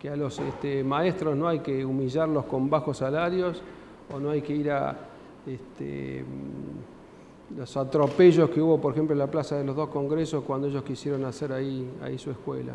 [0.00, 3.62] que a los este, maestros no hay que humillarlos con bajos salarios
[4.10, 4.96] o no hay que ir a
[5.46, 6.24] este,
[7.56, 10.82] los atropellos que hubo, por ejemplo, en la Plaza de los Dos Congresos cuando ellos
[10.84, 12.72] quisieron hacer ahí, ahí su escuela.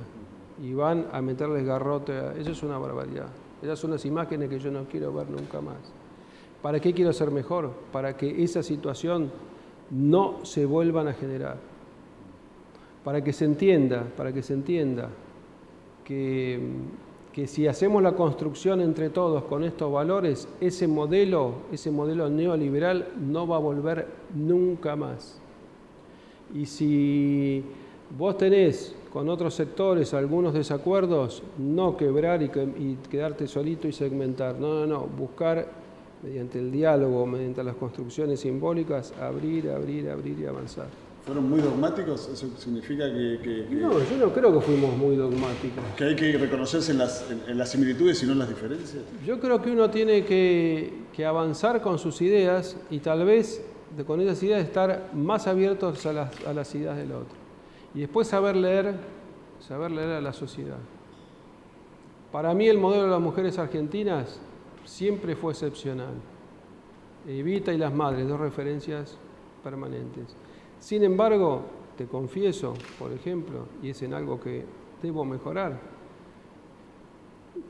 [0.62, 2.14] Y van a meterles garrote.
[2.40, 3.28] Eso es una barbaridad.
[3.62, 5.78] Esas son las imágenes que yo no quiero ver nunca más.
[6.62, 7.72] ¿Para qué quiero ser mejor?
[7.92, 9.32] Para que esa situación
[9.92, 11.58] no se vuelvan a generar.
[13.04, 15.10] Para que se entienda, para que se entienda
[16.04, 16.60] que
[17.36, 23.10] que si hacemos la construcción entre todos con estos valores, ese modelo, ese modelo neoliberal
[23.20, 25.38] no va a volver nunca más.
[26.54, 27.62] Y si
[28.18, 34.58] vos tenés con otros sectores algunos desacuerdos, no quebrar y, y quedarte solito y segmentar,
[34.58, 35.68] no, no, no, buscar
[36.24, 41.05] mediante el diálogo, mediante las construcciones simbólicas, abrir, abrir, abrir y avanzar.
[41.26, 42.30] ¿Fueron muy dogmáticos?
[42.30, 45.84] ¿Eso significa que, No, yo no creo que fuimos muy dogmáticos.
[45.98, 49.02] ¿Que hay que reconocerse en las, en, las similitudes y no en las diferencias?
[49.26, 53.66] Yo creo que uno tiene que, avanzar con sus ideas y tal vez
[54.06, 57.36] con esas ideas estar más abiertos a las, a las ideas del otro.
[57.96, 58.94] Y después saber leer,
[59.68, 60.78] saber leer a la sociedad.
[62.32, 64.40] Para mí el modelo de las mujeres argentinas
[64.84, 66.14] siempre fue excepcional.
[67.28, 69.18] Evita y las madres, dos referencias
[69.64, 70.36] permanentes.
[70.86, 71.64] Sin embargo,
[71.98, 74.64] te confieso, por ejemplo, y es en algo que
[75.02, 75.82] debo mejorar,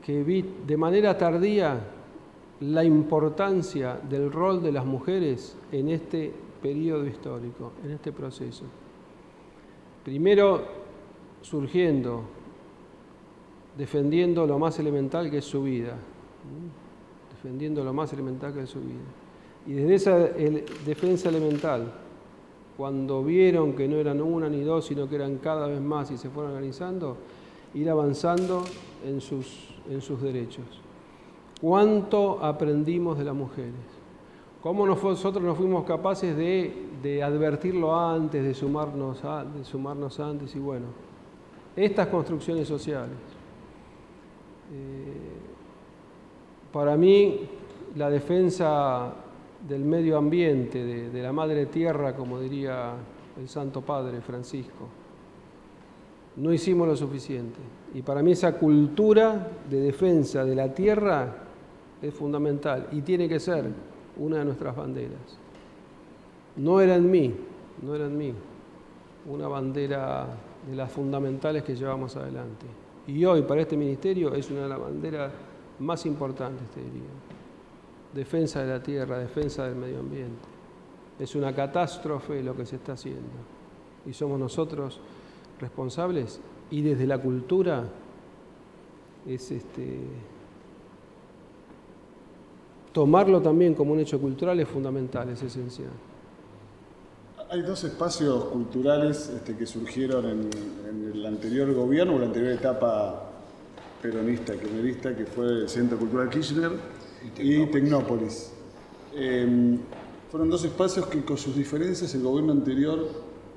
[0.04, 1.80] que vi de manera tardía
[2.60, 8.66] la importancia del rol de las mujeres en este periodo histórico, en este proceso.
[10.04, 10.62] Primero,
[11.40, 12.20] surgiendo,
[13.78, 15.96] defendiendo lo más elemental que es su vida,
[17.30, 19.06] defendiendo lo más elemental que es su vida.
[19.66, 20.18] Y desde esa
[20.84, 22.04] defensa elemental,
[22.76, 26.18] cuando vieron que no eran una ni dos, sino que eran cada vez más y
[26.18, 27.16] se fueron organizando,
[27.74, 28.64] ir avanzando
[29.04, 30.64] en sus, derechos.
[31.60, 33.72] ¿Cuánto aprendimos de las mujeres?
[34.62, 40.54] ¿Cómo nosotros nos fuimos capaces de, advertirlo antes, de sumarnos, de sumarnos antes?
[40.54, 40.86] Y bueno,
[41.74, 43.16] estas construcciones sociales.
[44.72, 45.36] Eh,
[46.72, 47.40] para mí,
[47.94, 49.14] la defensa
[49.68, 52.94] del medio ambiente, de, la madre tierra, como diría
[53.38, 54.88] el Santo Padre Francisco.
[56.36, 57.58] No hicimos lo suficiente.
[57.94, 61.34] Y para mí esa cultura de defensa de la tierra
[62.00, 63.64] es fundamental y tiene que ser
[64.18, 65.38] una de nuestras banderas.
[66.56, 67.34] No era en mí,
[67.82, 68.34] no era en mí,
[69.28, 70.26] una bandera
[70.68, 72.66] de las fundamentales que llevamos adelante.
[73.06, 75.32] Y hoy para este ministerio es una de las banderas
[75.78, 77.25] más importantes, te diría
[78.14, 80.48] defensa de la tierra, defensa del medio ambiente.
[81.18, 83.20] Es una catástrofe lo que se está haciendo.
[84.06, 85.00] Y somos nosotros
[85.58, 86.40] responsables
[86.70, 87.84] y desde la cultura
[89.26, 90.00] es este
[92.92, 95.90] tomarlo también como un hecho cultural es fundamental, es esencial.
[97.50, 103.30] Hay dos espacios culturales este, que surgieron en, el anterior gobierno o la anterior etapa
[104.00, 106.72] peronista, kirchnerista, que fue el Centro Cultural Kirchner
[107.38, 108.52] y Tecnópolis.
[109.14, 109.78] Em,
[110.30, 113.08] fueron dos espacios que con sus diferencias el gobierno anterior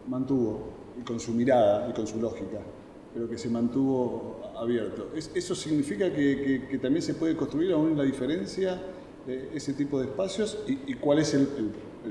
[0.08, 2.60] mantuvo, y con su mirada y con su lógica,
[3.13, 5.10] pero que se mantuvo abierto.
[5.15, 8.82] ¿Eso significa que, también se puede construir aún la diferencia
[9.25, 10.63] de ese tipo de espacios?
[10.67, 11.47] ¿Y, cuál es el,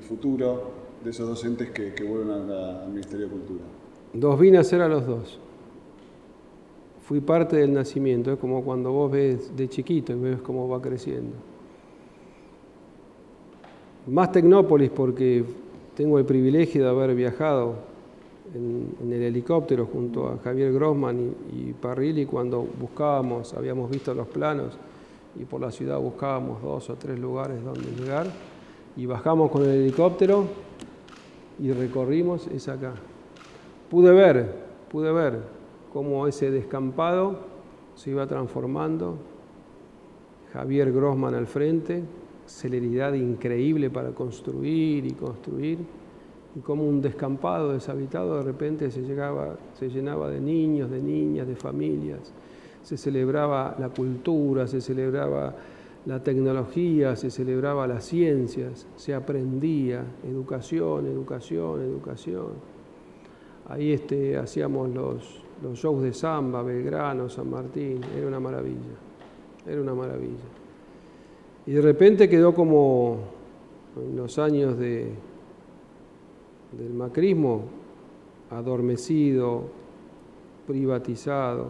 [0.02, 0.70] futuro
[1.02, 3.64] de esos docentes que, vuelven al Ministerio de Cultura?
[4.12, 5.38] Dos vine a ser a los dos.
[7.08, 10.82] Fui parte del nacimiento, es como cuando vos ves de chiquito y ves cómo va
[10.82, 11.32] creciendo.
[14.08, 15.42] Más Tecnópolis porque
[15.96, 17.76] tengo el privilegio de haber viajado
[18.54, 24.28] en, el helicóptero junto a Javier Grossman y, y Parrilli cuando buscábamos, habíamos visto los
[24.28, 24.76] planos
[25.40, 28.26] y por la ciudad buscábamos dos o tres lugares donde llegar
[28.98, 30.44] y bajamos con el helicóptero
[31.58, 32.92] y recorrimos, es acá.
[33.88, 34.54] Pude ver,
[34.90, 35.57] pude ver
[35.92, 37.38] cómo ese descampado
[37.94, 39.16] se iba transformando,
[40.52, 42.02] Javier Grossman al frente,
[42.46, 45.78] celeridad increíble para construir y construir,
[46.56, 51.46] y como un descampado deshabitado de repente se, llegaba, se llenaba de niños, de niñas,
[51.46, 52.32] de familias,
[52.82, 55.54] se celebraba la cultura, se celebraba
[56.06, 62.46] la tecnología, se celebraba las ciencias, se aprendía educación, educación, educación.
[63.68, 68.96] Ahí este, hacíamos los, los shows de samba, Belgrano, San Martín, era una maravilla,
[69.66, 70.36] era una maravilla.
[71.66, 73.18] Y de repente quedó como
[73.96, 75.12] en los años de,
[76.72, 77.64] del macrismo,
[78.50, 79.64] adormecido,
[80.66, 81.68] privatizado.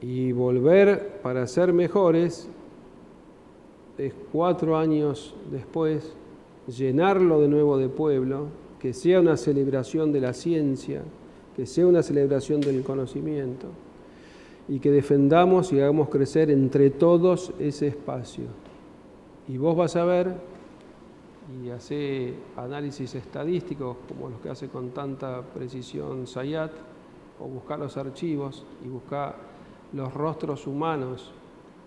[0.00, 2.48] Y volver para ser mejores
[3.96, 6.14] es cuatro años después,
[6.66, 8.48] llenarlo de nuevo de pueblo,
[8.80, 11.02] que sea una celebración de la ciencia,
[11.56, 13.68] que sea una celebración del conocimiento
[14.68, 18.44] y que defendamos y hagamos crecer entre todos ese espacio.
[19.48, 20.34] Y vos vas a ver
[21.62, 26.72] y hace análisis estadísticos como los que hace con tanta precisión Sayat,
[27.40, 29.36] o buscar los archivos y buscar
[29.92, 31.32] los rostros humanos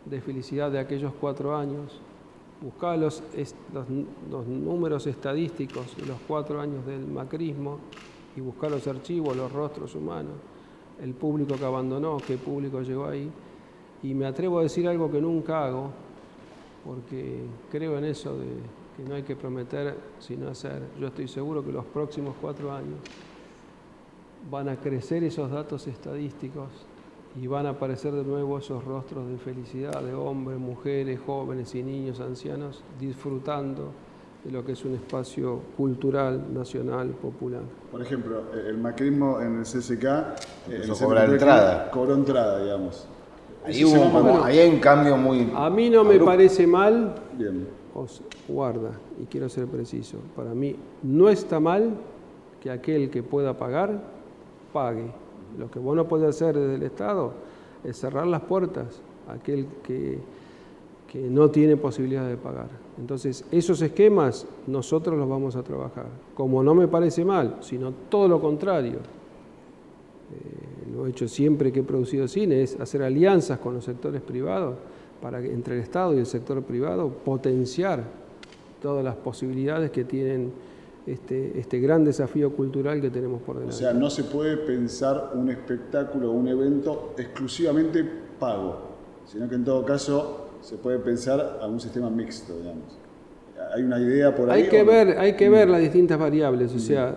[0.05, 1.99] de felicidad de aquellos cuatro años,
[2.61, 3.23] buscar los,
[4.31, 7.79] los números estadísticos de los cuatro años del macrismo
[8.35, 10.33] y buscar los archivos, los rostros humanos
[11.01, 13.29] el público que abandonó, qué público llegó ahí.
[14.03, 15.89] Y me atrevo a decir algo que nunca hago,
[16.85, 18.47] porque creo en eso de
[18.95, 20.81] que no hay que prometer sino hacer.
[20.99, 22.99] Yo estoy seguro que los próximos cuatro años
[24.49, 26.67] van a crecer esos datos estadísticos
[27.35, 31.83] y van a aparecer de nuevo esos rostros de felicidad de hombres, mujeres, jóvenes y
[31.83, 33.91] niños, ancianos, disfrutando
[34.43, 37.61] de lo que es un espacio cultural, nacional, popular.
[37.91, 40.03] Por ejemplo, el macrismo en el CSK...
[40.69, 41.91] Eh, cobra entrada.
[41.91, 43.07] Cobró entrada, digamos.
[43.65, 45.51] Ahí, hubo hay un cambio muy...
[45.53, 47.67] A mí no me parece mal, Bien.
[47.97, 51.95] Os guarda, y quiero ser preciso, para mí no está mal
[52.61, 53.99] que aquel que pueda pagar,
[54.71, 55.11] pague.
[55.57, 57.33] Lo que vos no podés hacer desde el Estado
[57.83, 60.19] es cerrar las puertas a aquel que
[61.07, 62.67] que no tiene posibilidad de pagar.
[62.99, 66.07] Entonces, esos esquemas nosotros los vamos a trabajar.
[66.35, 68.97] Como no me parece mal, sino todo lo contrario.
[70.33, 74.21] Eh, lo he hecho siempre que he producido cine, es hacer alianzas con los sectores
[74.21, 74.75] privados
[75.21, 78.03] para que entre el Estado y el sector privado potenciar
[78.81, 80.51] todas las posibilidades que tienen
[81.07, 83.75] este, este gran desafío cultural que tenemos por delante.
[83.75, 88.03] O sea, no se puede pensar un espectáculo o un evento exclusivamente
[88.37, 88.81] pago,
[89.25, 92.97] sino que en todo caso se puede pensar a un sistema mixto, digamos.
[93.73, 94.63] ¿Hay una idea por ahí?
[94.63, 97.15] Hay que, ver, hay que ver las distintas variables, o sea,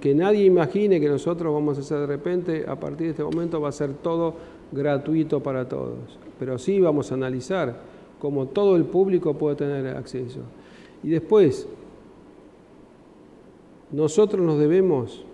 [0.00, 3.60] que nadie imagine que nosotros vamos a hacer de repente, a partir de este momento
[3.60, 4.34] va a ser todo
[4.72, 7.76] gratuito para todos, pero sí vamos a analizar
[8.18, 10.40] cómo todo el público puede tener acceso.
[11.02, 11.68] Y después,
[13.92, 15.24] nosotros nos debemos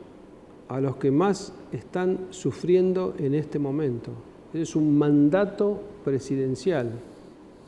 [0.68, 4.10] a los que más están sufriendo en este momento.
[4.52, 6.92] Es un mandato presidencial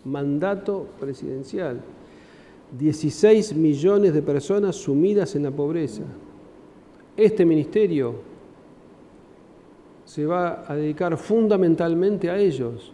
[0.07, 1.81] mandato presidencial.
[2.79, 6.03] 16 millones de personas sumidas en la pobreza.
[7.17, 8.15] Este ministerio
[10.05, 12.93] se va a dedicar fundamentalmente a ellos.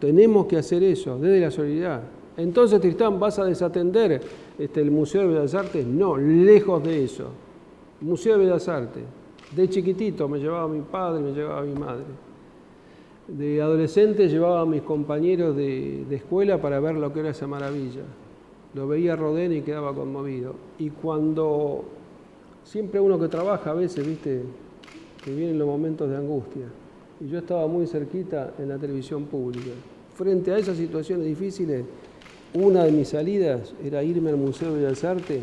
[0.00, 2.02] Tenemos que hacer eso desde la solidaridad.
[2.36, 4.20] Entonces, Tristán, ¿vas a desatender
[4.58, 5.86] este, el Museo de Bellas Artes?
[5.86, 7.28] No, lejos de eso.
[8.00, 9.02] Museo de Bellas Artes.
[9.54, 12.04] De chiquitito me llevaba mi padre, me llevaba mi madre
[13.28, 18.02] de adolescente llevaba a mis compañeros de, escuela para ver lo que era esa maravilla.
[18.74, 20.54] Lo veía Rodén y quedaba conmovido.
[20.78, 21.84] Y cuando
[22.64, 24.42] siempre uno que trabaja a veces, viste,
[25.24, 26.66] que vienen los momentos de angustia.
[27.20, 29.70] Y yo estaba muy cerquita en la televisión pública.
[30.14, 31.84] Frente a esas situaciones difíciles,
[32.54, 35.42] una de mis salidas era irme al Museo de Bellas Artes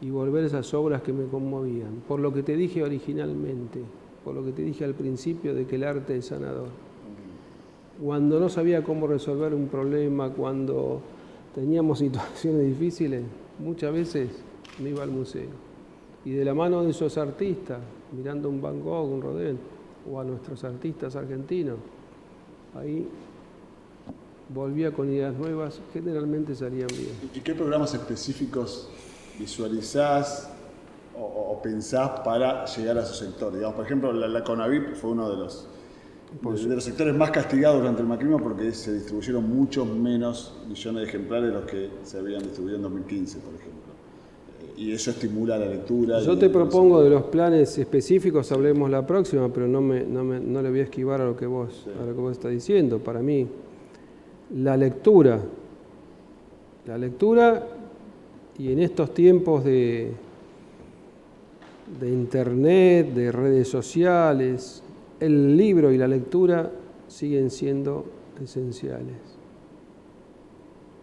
[0.00, 2.02] y volver esas obras que me conmovían.
[2.06, 3.80] Por lo que te dije originalmente,
[4.24, 6.68] por lo que te dije al principio de que el arte es sanador.
[8.00, 11.00] Cuando no sabía cómo resolver un problema, cuando
[11.54, 13.24] teníamos situaciones difíciles,
[13.58, 14.28] muchas veces
[14.80, 15.66] me iba al museo.
[16.24, 17.78] Y de la mano de esos artistas,
[18.16, 19.58] mirando un Van Gogh, un Rodin,
[20.08, 21.76] o a nuestros artistas argentinos,
[22.76, 23.08] ahí
[24.48, 27.12] volvía con ideas nuevas, generalmente salían bien.
[27.34, 28.88] ¿Y qué programas específicos
[29.38, 30.50] visualizás
[31.18, 33.54] o, pensás para llegar a esos sectores?
[33.54, 35.66] Digamos, por ejemplo, la, la Conavip fue uno de los
[36.42, 41.08] de, los sectores más castigados durante el macrismo porque se distribuyeron muchos menos millones de
[41.08, 43.80] ejemplares de los que se habían distribuido en 2015, por ejemplo.
[44.60, 46.20] Eh, y eso estimula la lectura.
[46.20, 50.40] Yo te propongo de los planes específicos, hablemos la próxima, pero no, me, no, me,
[50.40, 52.98] no le voy a esquivar a lo que vos, a lo que vos estás diciendo.
[52.98, 53.46] Para mí,
[54.54, 55.40] la lectura,
[56.86, 57.66] la lectura
[58.58, 60.12] y en estos tiempos de,
[62.00, 64.82] de internet, de redes sociales,
[65.20, 66.70] el libro y la lectura
[67.08, 68.04] siguen siendo
[68.42, 69.16] esenciales.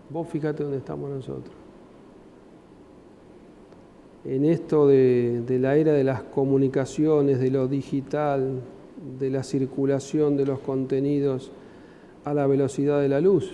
[0.09, 1.55] Vos fíjate dónde estamos nosotros.
[4.25, 8.61] En esto de, la era de las comunicaciones, de lo digital,
[9.19, 11.51] de la circulación de los contenidos
[12.25, 13.51] a la velocidad de la luz,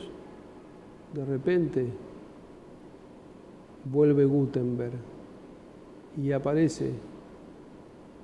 [1.13, 1.87] de repente
[3.85, 4.93] vuelve Gutenberg
[6.21, 6.91] y aparece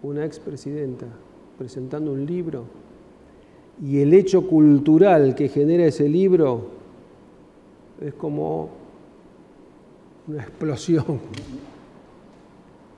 [0.03, 1.07] una expresidenta
[1.57, 2.65] presentando un libro
[3.83, 6.69] y el hecho cultural que genera ese libro
[8.01, 8.69] es como
[10.27, 11.19] una explosión.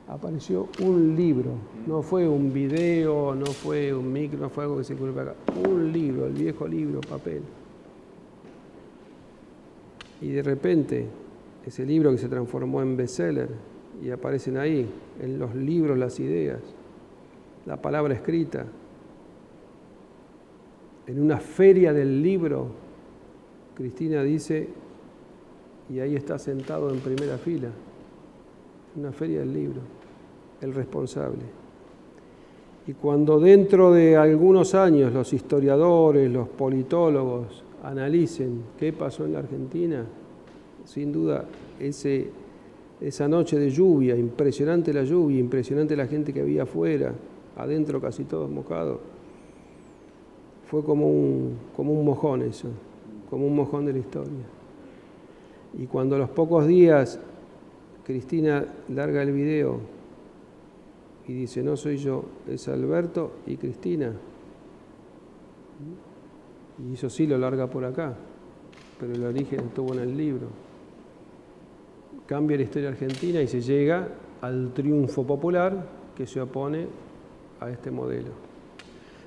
[0.08, 1.52] Apareció un libro,
[1.88, 5.36] no fue un video, no fue un micro, no fue algo que se ocurrió acá,
[5.68, 7.42] un libro, el viejo libro, papel.
[10.22, 11.06] Y de repente,
[11.66, 13.50] ese libro que se transformó en bestseller
[14.04, 14.88] y aparecen ahí,
[15.22, 16.60] en los libros, las ideas
[17.68, 18.66] la palabra escrita.
[21.06, 22.70] En una feria del libro,
[23.76, 24.70] Cristina dice,
[25.90, 27.70] y ahí está sentado en primera fila,
[28.96, 29.82] una feria del libro,
[30.62, 31.44] el responsable.
[32.88, 39.40] Y cuando dentro de algunos años los historiadores, los politólogos analicen qué pasó en la
[39.40, 40.06] Argentina,
[40.86, 41.44] sin duda
[41.82, 42.30] ese,
[43.02, 47.14] esa noche de lluvia, impresionante la lluvia, impresionante la gente que había afuera,
[47.58, 49.00] adentro casi todos mojados.
[50.66, 52.70] Fue como un, como un mojón eso,
[53.30, 54.46] como un mojón de la historia.
[55.78, 57.20] Y cuando a los pocos días
[58.06, 59.97] Cristina larga el video
[61.28, 64.14] y dice, no soy yo, es Alberto y Cristina.
[66.90, 68.16] Y eso sí lo larga por acá,
[69.00, 70.48] pero el origen estuvo en el libro.
[72.26, 74.08] Cambia la historia argentina y se llega
[74.42, 76.88] al triunfo popular que se opone
[77.60, 78.30] a este modelo.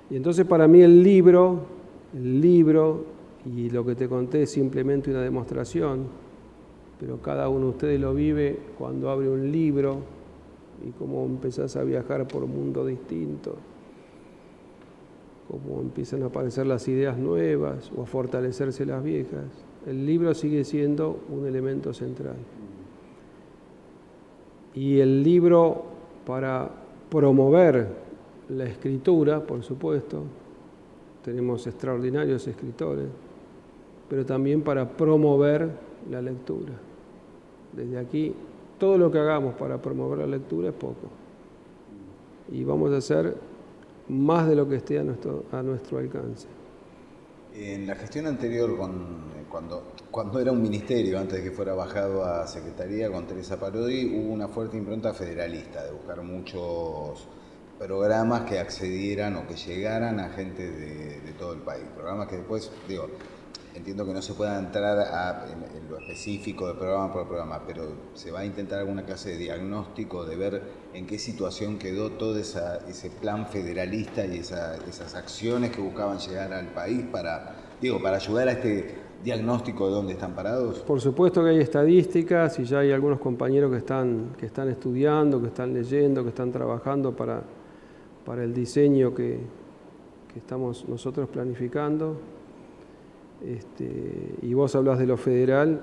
[0.08, 1.60] Y entonces para mí el libro,
[2.14, 3.04] el libro
[3.44, 6.06] y lo que te conté es simplemente una demostración,
[6.98, 10.19] pero cada uno de ustedes lo vive cuando abre un libro
[10.86, 13.56] y cómo empezás a viajar por un mundo distinto,
[15.48, 19.44] cómo empiezan a aparecer las ideas nuevas o a fortalecerse las viejas.
[19.86, 22.36] El libro sigue siendo un elemento central.
[24.74, 25.84] Y el libro
[26.26, 26.70] para
[27.10, 27.88] promover
[28.48, 30.22] la escritura, por supuesto,
[31.24, 33.06] tenemos extraordinarios escritores,
[34.08, 35.70] pero también para promover
[36.10, 36.72] la lectura.
[37.72, 38.34] Desde aquí,
[38.80, 41.08] todo lo que hagamos para promover la lectura es poco.
[42.50, 43.36] Y vamos a hacer
[44.08, 45.44] más de lo que esté a nuestro,
[45.96, 46.48] alcance.
[47.54, 48.76] En la gestión anterior,
[49.48, 54.16] cuando, cuando era un ministerio, antes de que fuera bajado a Secretaría con Teresa Parodi,
[54.16, 57.28] hubo una fuerte impronta federalista de buscar muchos
[57.78, 61.84] programas que accedieran o que llegaran a gente de, todo el país.
[61.94, 63.08] Programas que después, digo,
[63.74, 68.30] entiendo que no se pueda entrar en, lo específico de programa por programa, pero se
[68.30, 70.62] va a intentar alguna clase de diagnóstico de ver
[70.94, 76.68] en qué situación quedó todo ese plan federalista y esas acciones que buscaban llegar al
[76.68, 80.78] país para, digo, para ayudar a este diagnóstico de dónde están parados?
[80.80, 85.40] Por supuesto que hay estadísticas y ya hay algunos compañeros que están, que están estudiando,
[85.40, 87.42] que están leyendo, que están trabajando para
[88.24, 89.40] para el diseño que,
[90.36, 92.16] estamos nosotros planificando.
[93.46, 95.80] Este, y vos hablas de lo federal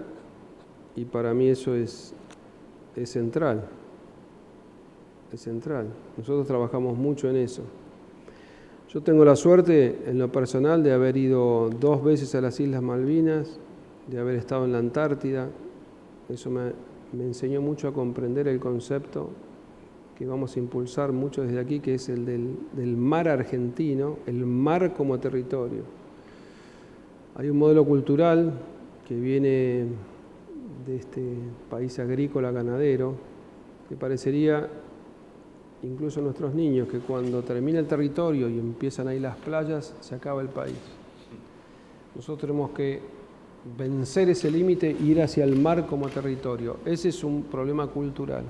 [0.96, 2.14] y para mí eso es,
[2.96, 3.64] es central.
[5.32, 5.88] Es central.
[6.18, 7.64] Nosotros trabajamos mucho en eso.
[8.90, 12.82] Yo tengo la suerte en lo personal de haber ido dos veces a las Islas
[12.82, 13.60] Malvinas,
[14.08, 15.50] de haber estado en la Antártida.
[16.30, 16.72] Eso me,
[17.22, 19.30] enseñó mucho a comprender el concepto
[20.16, 24.94] que vamos a impulsar mucho desde aquí, que es el del, mar argentino, el mar
[24.94, 25.84] como territorio.
[27.40, 28.52] Hay un modelo cultural
[29.08, 29.86] que viene
[30.88, 31.22] de este
[31.70, 33.14] país agrícola ganadero,
[33.88, 34.68] que parecería
[35.84, 40.16] incluso a nuestros niños, que cuando termina el territorio y empiezan ahí las playas, se
[40.16, 40.78] acaba el país.
[42.16, 43.02] Nosotros tenemos que
[43.78, 46.78] vencer ese límite e ir hacia el mar como territorio.
[46.86, 48.46] Ese es un problema cultural.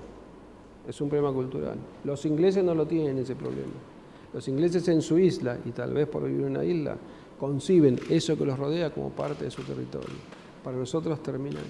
[0.88, 1.76] Es un problema cultural.
[2.06, 3.74] Los ingleses no lo tienen ese problema.
[4.34, 6.96] Los ingleses en su isla, y tal vez por vivir en una isla,
[7.40, 10.16] conciben eso que los rodea como parte de su territorio.
[10.64, 11.66] Para nosotros termina ahí.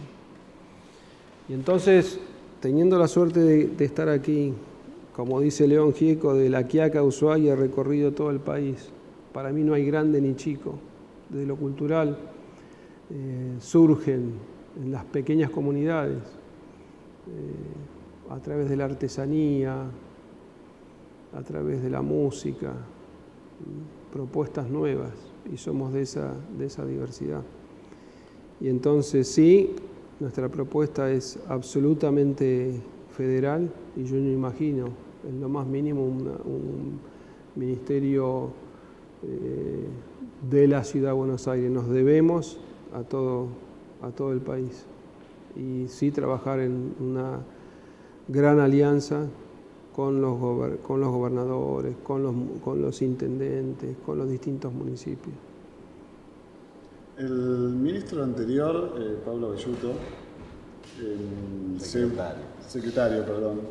[1.49, 2.19] Y entonces,
[2.61, 4.53] teniendo la suerte de, estar aquí,
[5.15, 8.89] como dice León Gieco, de la Quiaca a Ushuaia, he recorrido todo el país.
[9.33, 10.79] Para mí no hay grande ni chico.
[11.29, 12.17] Desde lo cultural
[13.09, 14.33] eh, surgen
[14.81, 16.23] en las pequeñas comunidades,
[17.27, 19.85] eh, a través de la artesanía,
[21.33, 22.73] a través de la música,
[24.11, 25.11] propuestas nuevas,
[25.51, 27.41] y somos de esa, de esa diversidad.
[28.59, 29.75] Y entonces sí,
[30.19, 32.81] nuestra propuesta es absolutamente
[33.15, 34.87] federal y yo no imagino
[35.27, 36.99] en lo más mínimo un
[37.55, 38.51] ministerio
[39.23, 39.87] eh,
[40.49, 41.71] de la Ciudad de Buenos Aires.
[41.71, 42.59] Nos debemos
[42.93, 43.47] a todo,
[44.01, 44.85] a todo el país
[45.55, 47.39] y sí trabajar en una
[48.27, 49.27] gran alianza
[49.97, 50.37] con los,
[50.83, 55.33] con los gobernadores, con los, con los intendentes, con los distintos municipios.
[57.17, 59.93] El ministro anterior, eh, Pablo Belluto,
[61.79, 63.61] secretario, secretario perdón,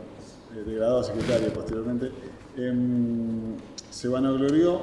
[0.56, 2.10] eh, degradado secretario posteriormente,
[2.56, 3.54] em,
[3.88, 4.80] se vanaglorió,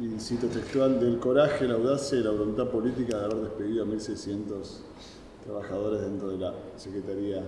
[0.00, 3.86] y cito textual, del coraje, la audacia y la voluntad política de haber despedido a
[3.86, 4.82] 1.600
[5.44, 7.44] trabajadores dentro de la Secretaría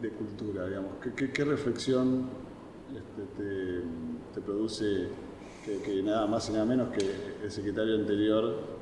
[0.00, 0.92] de Cultura, digamos.
[1.16, 2.28] ¿Qué, reflexión
[2.90, 3.82] este,
[4.34, 5.08] te, produce
[5.64, 7.04] que, nada más y nada menos que
[7.42, 8.76] el secretario anterior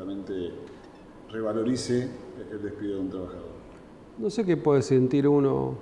[0.00, 0.50] justamente
[1.30, 2.08] revalorice
[2.50, 3.50] el despido de un trabajador.
[4.18, 5.74] No sé qué puede sentir uno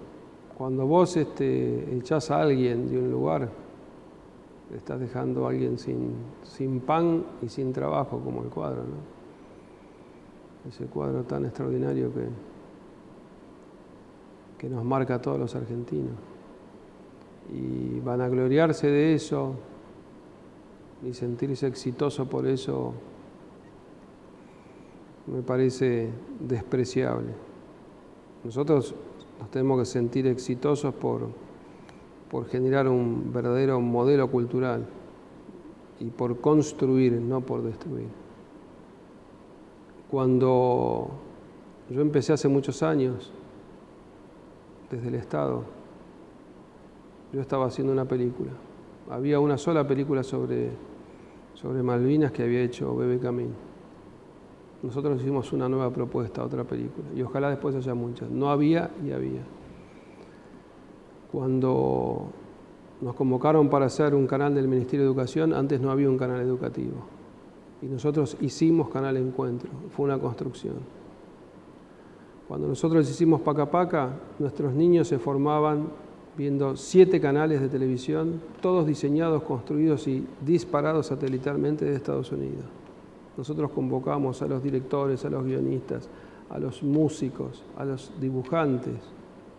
[0.56, 3.48] cuando vos este, echás a alguien de un lugar,
[4.74, 9.18] estás dejando a alguien sin, sin pan y sin trabajo, como el cuadro, ¿no?
[10.68, 12.28] Ese cuadro tan extraordinario que,
[14.58, 16.12] que nos marca a todos los argentinos.
[17.52, 19.54] Y van a gloriarse de eso
[21.06, 22.92] y sentirse exitoso por eso
[25.26, 27.32] me parece despreciable.
[28.44, 28.94] Nosotros
[29.38, 31.28] nos tenemos que sentir exitosos por,
[32.30, 34.86] por generar un verdadero modelo cultural
[36.00, 38.08] y por construir, no por destruir.
[40.10, 41.10] Cuando
[41.90, 43.32] yo empecé hace muchos años,
[44.90, 45.64] desde el Estado,
[47.32, 48.52] yo estaba haciendo una película.
[49.10, 50.70] Había una sola película sobre,
[51.54, 53.68] sobre Malvinas que había hecho Bebe Camín
[54.82, 58.30] nosotros hicimos una nueva propuesta, otra película, y ojalá después haya muchas.
[58.30, 59.40] No había y había.
[61.32, 62.28] Cuando
[63.00, 66.40] nos convocaron para hacer un canal del Ministerio de Educación, antes no había un canal
[66.40, 66.94] educativo.
[67.82, 70.74] Y nosotros hicimos Canal Encuentro, fue una construcción.
[72.48, 75.88] Cuando nosotros hicimos Paca Paca, nuestros niños se formaban
[76.34, 82.64] viendo siete canales de televisión, todos diseñados, construidos y disparados satelitalmente de Estados Unidos.
[83.36, 86.08] Nosotros convocamos a los directores, a los guionistas,
[86.48, 88.96] a los músicos, a los dibujantes.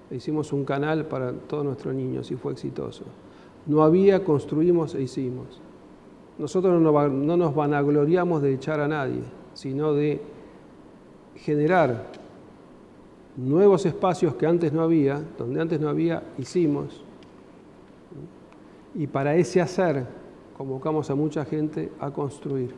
[0.10, 3.04] E hicimos un canal para todos nuestros niños y fue exitoso.
[3.68, 5.62] No había, construimos e hicimos.
[6.40, 9.22] Nosotros no nos vanagloriamos de echar a nadie,
[9.54, 10.22] sino de
[11.36, 12.06] generar
[13.36, 17.04] nuevos espacios que antes no había, donde antes no había, hicimos.
[18.96, 20.06] Y para ese hacer
[20.58, 22.74] convocamos a mucha gente a construir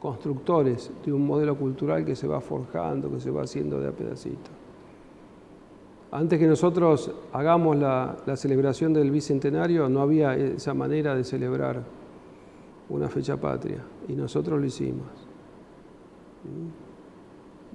[0.00, 3.92] constructores de un modelo cultural que se va forjando, que se va haciendo de a
[3.92, 4.50] pedacito.
[6.12, 11.82] Antes que nosotros hagamos la, celebración del bicentenario, no había esa manera de celebrar
[12.88, 15.06] una fecha patria, y nosotros lo hicimos.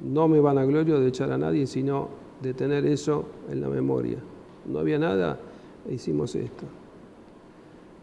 [0.02, 2.10] No me van a gloria de echar a nadie, sino
[2.42, 4.18] de tener eso en la memoria.
[4.66, 5.40] No había nada
[5.88, 6.66] e hicimos esto.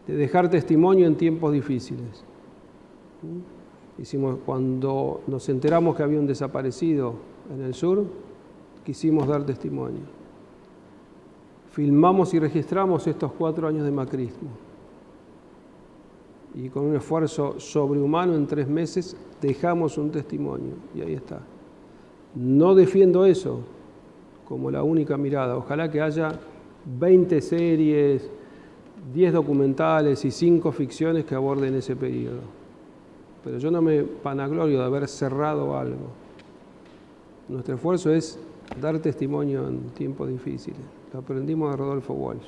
[0.07, 2.23] De dejar testimonio en tiempos difíciles.
[3.97, 7.13] Hicimos, cuando nos enteramos que había un desaparecido
[7.53, 8.03] en el sur,
[8.83, 10.01] quisimos dar testimonio.
[11.71, 14.49] Filmamos y registramos estos cuatro años de macrismo.
[16.55, 21.39] y con un esfuerzo sobrehumano en tres meses dejamos un testimonio y ahí está.
[22.35, 23.61] No defiendo eso
[24.47, 25.57] como la única mirada.
[25.57, 26.31] Ojalá que haya
[26.85, 28.29] 20 series,
[29.13, 32.41] 10 documentales y 5 ficciones que aborden ese periodo.
[33.43, 36.11] Pero yo no me panaglorio de haber cerrado algo.
[37.49, 38.39] Nuestro esfuerzo es
[38.79, 40.79] dar testimonio en tiempos difíciles.
[41.11, 42.45] Lo aprendimos de Rodolfo Walsh.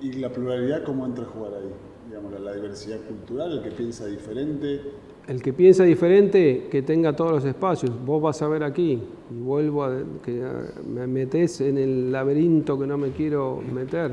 [0.00, 1.70] ¿Y, la pluralidad cómo entra a jugar ahí?
[2.08, 4.80] Digamos, la, diversidad cultural, el que piensa diferente.
[5.26, 7.92] El que piensa diferente, que tenga todos los espacios.
[8.04, 9.00] Vos vas a ver aquí,
[9.30, 10.44] y vuelvo a que
[10.86, 14.12] me metes en el laberinto que no me quiero meter,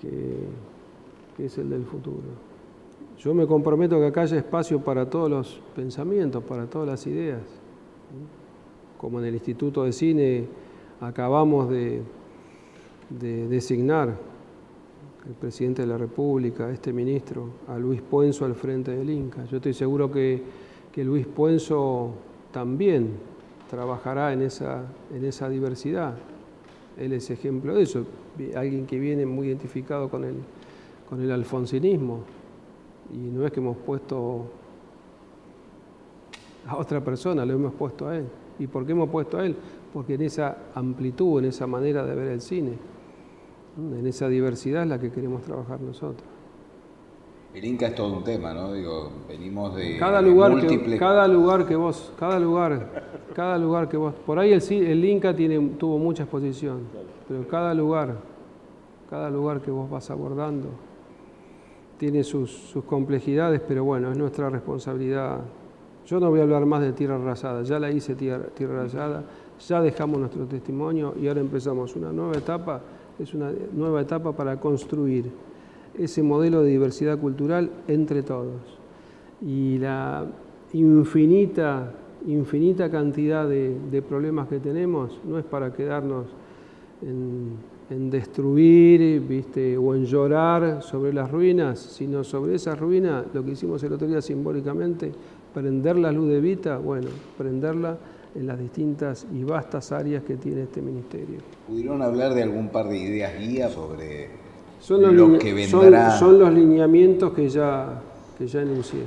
[0.00, 2.48] que, es el del futuro.
[3.18, 7.42] Yo me comprometo que acá haya espacio para todos los pensamientos, para todas las ideas.
[8.96, 10.46] Como en el Instituto de Cine
[11.00, 12.02] acabamos de
[13.10, 14.16] designar
[15.28, 19.44] el presidente de la República, este ministro, a Luis Puenzo al frente del Inca.
[19.44, 20.42] Yo estoy seguro que,
[20.90, 22.12] que Luis Puenzo
[22.50, 23.10] también
[23.68, 26.14] trabajará en esa, en esa diversidad.
[26.96, 28.06] Él es ejemplo de eso,
[28.56, 30.36] alguien que viene muy identificado con el,
[31.10, 32.20] con el alfonsinismo.
[33.12, 34.46] Y no es que hemos puesto
[36.66, 38.24] a otra persona, lo hemos puesto a él.
[38.58, 39.54] ¿Y por qué hemos puesto a él?
[39.92, 42.72] Porque en esa amplitud, en esa manera de ver el cine,
[43.78, 46.26] en esa diversidad es la que queremos trabajar nosotros.
[47.54, 48.72] El Inca es todo un tema, ¿no?
[48.72, 53.96] Digo, venimos de cada lugar que cada lugar que vos, cada lugar, cada lugar que
[53.96, 56.80] vos, por ahí el, el Inca tiene, tuvo mucha exposición,
[57.26, 58.16] pero cada lugar,
[59.08, 60.68] cada lugar que vos vas abordando
[61.96, 65.40] tiene sus, sus complejidades, pero bueno, es nuestra responsabilidad.
[66.06, 69.24] Yo no voy a hablar más de tierra arrasada, ya la hice tierra, tierra arrasada,
[69.66, 72.80] ya dejamos nuestro testimonio y ahora empezamos una nueva etapa
[73.18, 75.26] es una nueva etapa para construir
[75.98, 78.60] ese modelo de diversidad cultural entre todos.
[79.44, 80.26] Y la
[80.72, 81.92] infinita,
[82.26, 86.26] infinita cantidad de, problemas que tenemos no es para quedarnos
[87.02, 89.78] en, destruir ¿viste?
[89.78, 94.06] o en llorar sobre las ruinas, sino sobre esas ruinas, lo que hicimos el otro
[94.06, 95.10] día simbólicamente,
[95.54, 97.08] prender la luz de Vita, bueno,
[97.38, 97.96] prenderla
[98.38, 101.38] en las distintas y vastas áreas que tiene este ministerio.
[101.66, 104.30] ¿Pudieron hablar de algún par de ideas guías sobre
[104.80, 106.16] son los lo que vendrá?
[106.16, 108.00] Son, los lineamientos que ya,
[108.38, 109.00] que ya enuncié.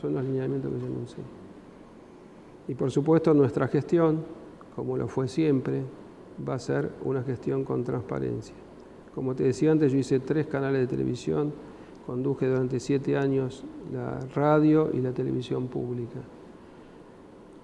[0.00, 1.24] Son los lineamientos que ya enuncié.
[2.66, 4.24] Y por supuesto nuestra gestión,
[4.74, 5.82] como lo fue siempre,
[6.46, 8.56] va a ser una gestión con transparencia.
[9.14, 11.52] Como te decía antes, yo hice tres canales de televisión,
[12.06, 13.62] conduje durante siete años
[13.92, 16.18] la radio y la televisión pública.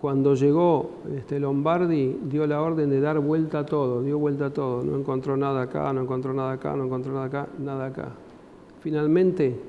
[0.00, 4.50] Cuando llegó este Lombardi, dio la orden de dar vuelta a todo, dio vuelta a
[4.50, 4.82] todo.
[4.82, 8.08] No encontró nada acá, no encontró nada acá, no encontró nada acá, nada acá.
[8.80, 9.60] Finalmente,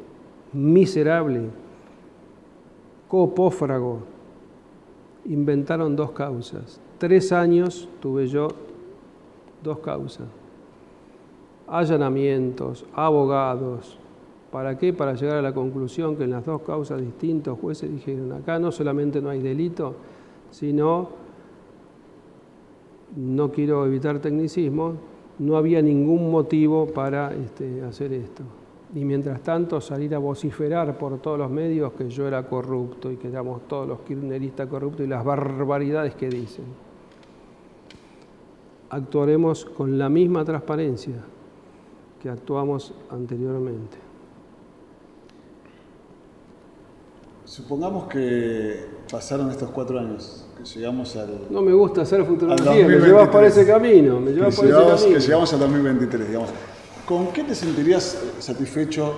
[0.53, 1.49] miserable,
[3.09, 3.99] copófrago,
[5.25, 6.79] inventaron dos causas.
[6.97, 8.47] Tres años tuve yo
[9.61, 10.27] dos causas.
[11.67, 13.97] Allanamientos, abogados.
[14.49, 14.93] ¿Para qué?
[14.93, 18.71] Para llegar a la conclusión que en las dos causas distintos jueces dijeron, acá no
[18.71, 19.95] solamente no hay delito,
[20.51, 21.09] sino,
[23.15, 24.93] no quiero evitar tecnicismo,
[25.39, 28.43] no había ningún motivo para este, hacer esto.
[28.93, 33.15] Y mientras tanto salir a vociferar por todos los medios que yo era corrupto y
[33.15, 36.65] que éramos todos los kirchneristas corruptos y las barbaridades que dicen.
[38.89, 41.15] Actuaremos con la misma transparencia
[42.21, 43.97] que actuamos anteriormente.
[47.45, 51.47] Supongamos que pasaron estos cuatro años, que llegamos al...
[51.49, 55.17] No me gusta hacer futurología, me llevas por ese camino, me llevas por ese camino.
[55.17, 56.49] Que llegamos al 2023, digamos.
[57.05, 59.13] ¿Con qué te sentirías satisfecho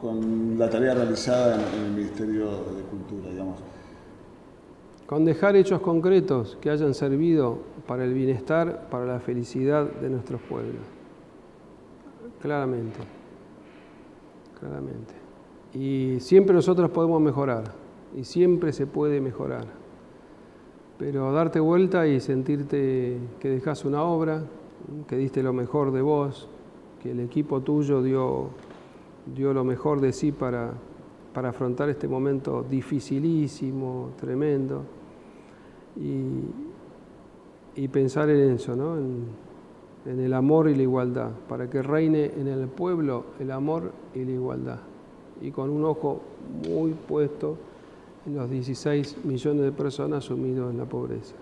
[0.00, 3.58] con la tarea realizada en el Ministerio de Cultura, digamos?
[5.06, 10.42] Con dejar hechos concretos que hayan servido para el bienestar, para la felicidad de nuestros
[10.42, 10.82] pueblos.
[12.42, 12.98] Claramente,
[14.60, 15.14] claramente.
[15.72, 19.66] Y siempre nosotros podemos mejorar, y siempre se puede mejorar.
[20.98, 24.44] Pero darte vuelta y sentirte que dejas una obra,
[25.08, 26.48] que diste lo mejor de vos,
[27.02, 28.48] que el equipo tuyo dio,
[29.34, 30.72] dio lo mejor de sí para,
[31.34, 34.82] para afrontar este momento dificilísimo, tremendo,
[35.96, 38.96] y, pensar en eso, ¿no?
[38.96, 39.46] en,
[40.06, 44.30] el amor y la igualdad, para que reine en el pueblo el amor y la
[44.30, 44.78] igualdad
[45.40, 46.20] y con un ojo
[46.68, 47.56] muy puesto
[48.26, 51.34] los 16 millones de personas sumidos en la pobreza.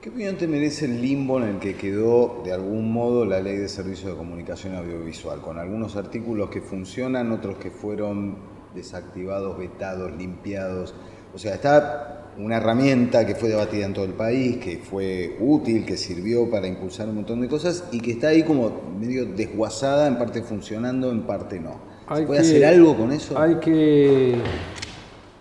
[0.00, 3.58] ¿Qué opinión te merece el limbo en el que quedó de algún modo la ley
[3.58, 5.40] de servicio de comunicación audiovisual?
[5.42, 8.36] Con algunos artículos que funcionan, otros que fueron
[8.74, 10.94] desactivados, vetados, limpiados.
[11.34, 15.84] O sea, está una herramienta que fue debatida en todo el país, que fue útil,
[15.84, 20.06] que sirvió para impulsar un montón de cosas y que está ahí como medio desguazada,
[20.06, 21.90] en parte funcionando, en parte no.
[22.14, 23.38] ¿Se puede hacer algo con eso?
[23.38, 24.34] Hay que,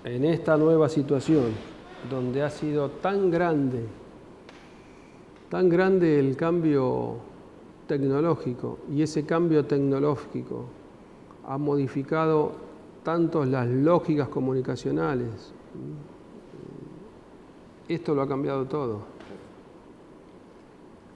[0.03, 1.51] en esta nueva situación,
[2.09, 3.85] donde ha sido tan grande
[5.49, 7.17] tan grande el cambio
[7.87, 10.65] tecnológico y ese cambio tecnológico
[11.47, 12.51] ha modificado
[13.03, 15.53] tanto las lógicas comunicacionales.
[17.87, 18.99] Esto lo ha cambiado todo.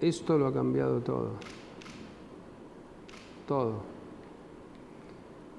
[0.01, 1.29] Esto lo ha cambiado todo.
[3.47, 3.73] Todo.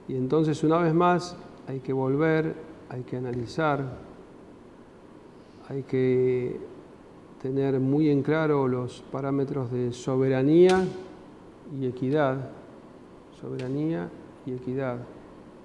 [0.09, 1.37] Y entonces una vez más
[1.69, 2.57] hay que volver,
[2.95, 3.85] hay que analizar,
[5.69, 6.61] hay que
[7.43, 10.85] tener muy en claro los parámetros de soberanía
[11.77, 12.51] y equidad,
[13.41, 14.11] soberanía
[14.47, 14.99] y equidad,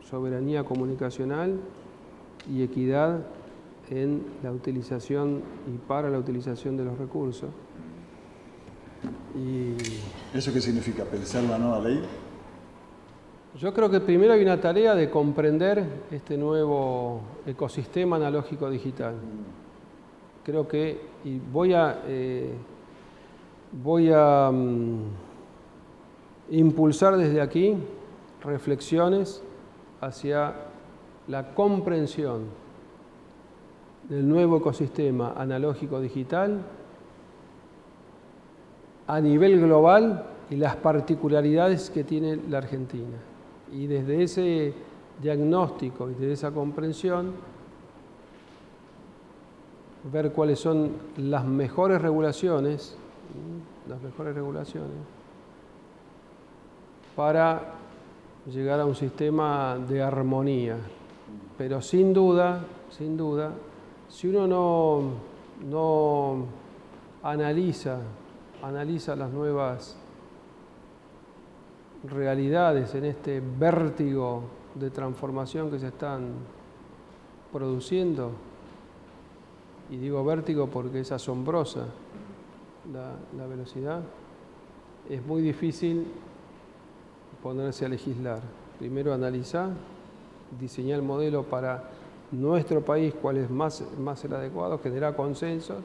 [0.10, 1.60] soberanía comunicacional
[2.52, 3.20] y equidad
[3.92, 7.52] en la utilización y para la utilización de los recursos.
[9.36, 9.76] Y
[10.36, 11.04] ¿Eso qué significa?
[11.04, 12.02] ¿Pensar la nueva ley?
[13.60, 19.16] Yo creo que primero hay una tarea de comprender este nuevo ecosistema analógico digital
[20.50, 22.52] creo que, y voy a, eh,
[23.72, 25.02] voy a mm,
[26.52, 27.76] impulsar desde aquí
[28.44, 29.44] reflexiones
[30.02, 30.56] hacia
[31.28, 32.46] la comprensión
[34.10, 36.62] del nuevo ecosistema analógico digital
[39.06, 43.18] a nivel global y las particularidades que tiene la Argentina.
[43.72, 44.74] Y desde ese
[45.22, 47.34] diagnóstico y desde esa comprensión,
[50.12, 52.98] ver cuáles son las mejores regulaciones,
[53.88, 54.98] las mejores regulaciones,
[57.16, 57.74] para
[58.46, 60.78] llegar a un sistema de armonía.
[61.58, 63.52] Pero sin duda, sin duda,
[64.08, 65.02] si uno no,
[65.70, 66.46] no
[67.22, 68.00] analiza,
[68.64, 69.99] analiza las nuevas
[72.04, 74.44] realidades en este vértigo
[74.76, 76.30] de transformación que se están
[77.52, 78.32] produciendo,
[79.90, 81.88] y digo vértigo porque es asombrosa
[82.94, 84.02] la, velocidad,
[85.10, 86.08] es muy difícil
[87.42, 88.40] ponerse a legislar.
[88.78, 89.70] Primero analizar,
[90.60, 91.90] diseñar el modelo para
[92.32, 95.78] nuestro país, cuál es más, más el adecuado, generar consenso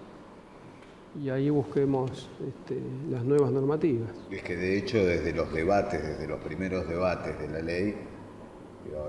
[1.23, 4.11] y ahí busquemos este, las nuevas normativas.
[4.31, 7.95] Es que de hecho desde los debates, desde los primeros debates de la ley,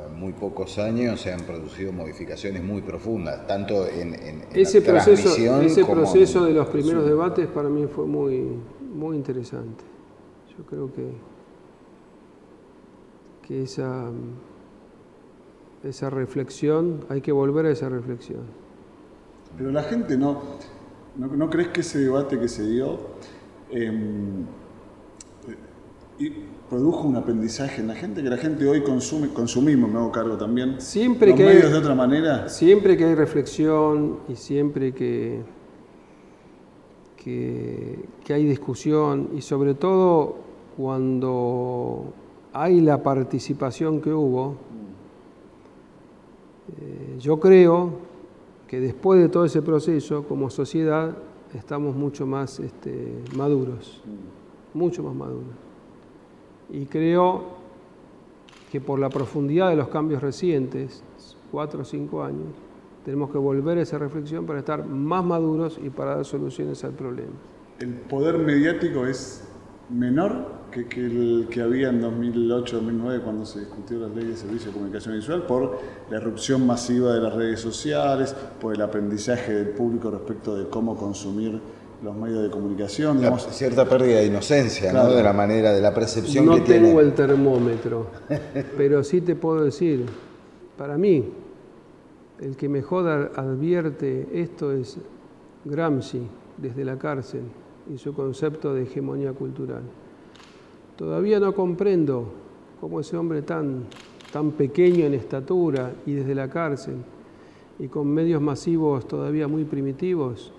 [0.08, 5.36] en muy pocos años se han producido modificaciones muy profundas, tanto en, en, ese proceso,
[5.62, 8.47] Ese proceso de los primeros debates para mí fue muy,
[8.93, 9.84] muy interesante.
[10.58, 11.12] Yo creo que,
[13.47, 14.10] que esa,
[15.84, 18.43] esa reflexión, hay que volver a esa reflexión.
[19.58, 20.41] Pero la gente no,
[21.18, 22.99] no, crees que ese debate que se dio...
[23.72, 24.45] Em,
[26.70, 30.38] produjo un aprendizaje en la gente, que la gente hoy consume, consumimos, me hago cargo
[30.38, 32.49] también, siempre los que medios de otra manera.
[32.49, 35.41] Siempre que hay reflexión y siempre que,
[37.18, 40.38] que, hay discusión y sobre todo
[40.78, 42.13] cuando
[42.53, 44.55] hay la participación que hubo,
[46.82, 48.14] eh, yo creo
[48.68, 51.16] que después de todo ese proceso, como sociedad,
[51.53, 54.01] estamos mucho más este, maduros,
[54.74, 55.66] mucho más maduros
[56.70, 57.43] y creo
[58.72, 61.03] que por la profundidad de los cambios recientes,
[61.51, 62.47] cuatro o cinco años,
[63.03, 66.93] tenemos que volver a esa reflexión para estar más maduros y para dar soluciones al
[66.93, 67.34] problema.
[67.80, 69.47] ¿El poder mediático es
[69.90, 74.74] menor que, el que había en 2008-2009 cuando se discutió la ley de servicio de
[74.74, 75.80] comunicación visual por
[76.10, 80.98] la erupción masiva de las redes sociales, por el aprendizaje del público respecto de cómo
[80.98, 81.60] consumir
[82.04, 83.20] los medios de comunicación.
[83.20, 83.48] Digamos.
[83.52, 85.12] cierta pérdida de inocencia, ¿no?
[85.12, 86.82] De la manera, de la percepción no que tiene.
[86.82, 88.08] No tengo el termómetro,
[88.78, 90.06] pero sí te puedo decir,
[90.78, 91.32] para mí,
[92.40, 94.98] el que mejor advierte esto es
[95.64, 96.28] Gramsci,
[96.58, 97.44] desde la cárcel,
[97.94, 99.84] y su concepto de hegemonía cultural.
[100.96, 102.26] Todavía no comprendo
[102.80, 103.86] cómo ese hombre tan,
[104.32, 106.96] tan pequeño en estatura y desde la cárcel,
[107.80, 110.54] y con medios masivos todavía muy primitivos,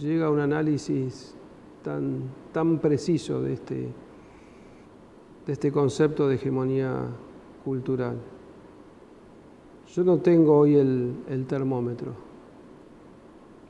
[0.00, 1.34] llega a un análisis
[1.82, 3.88] tan, tan preciso de este,
[5.46, 7.06] de este concepto de hegemonía
[7.64, 8.16] cultural.
[9.94, 12.12] Yo no tengo hoy el, termómetro,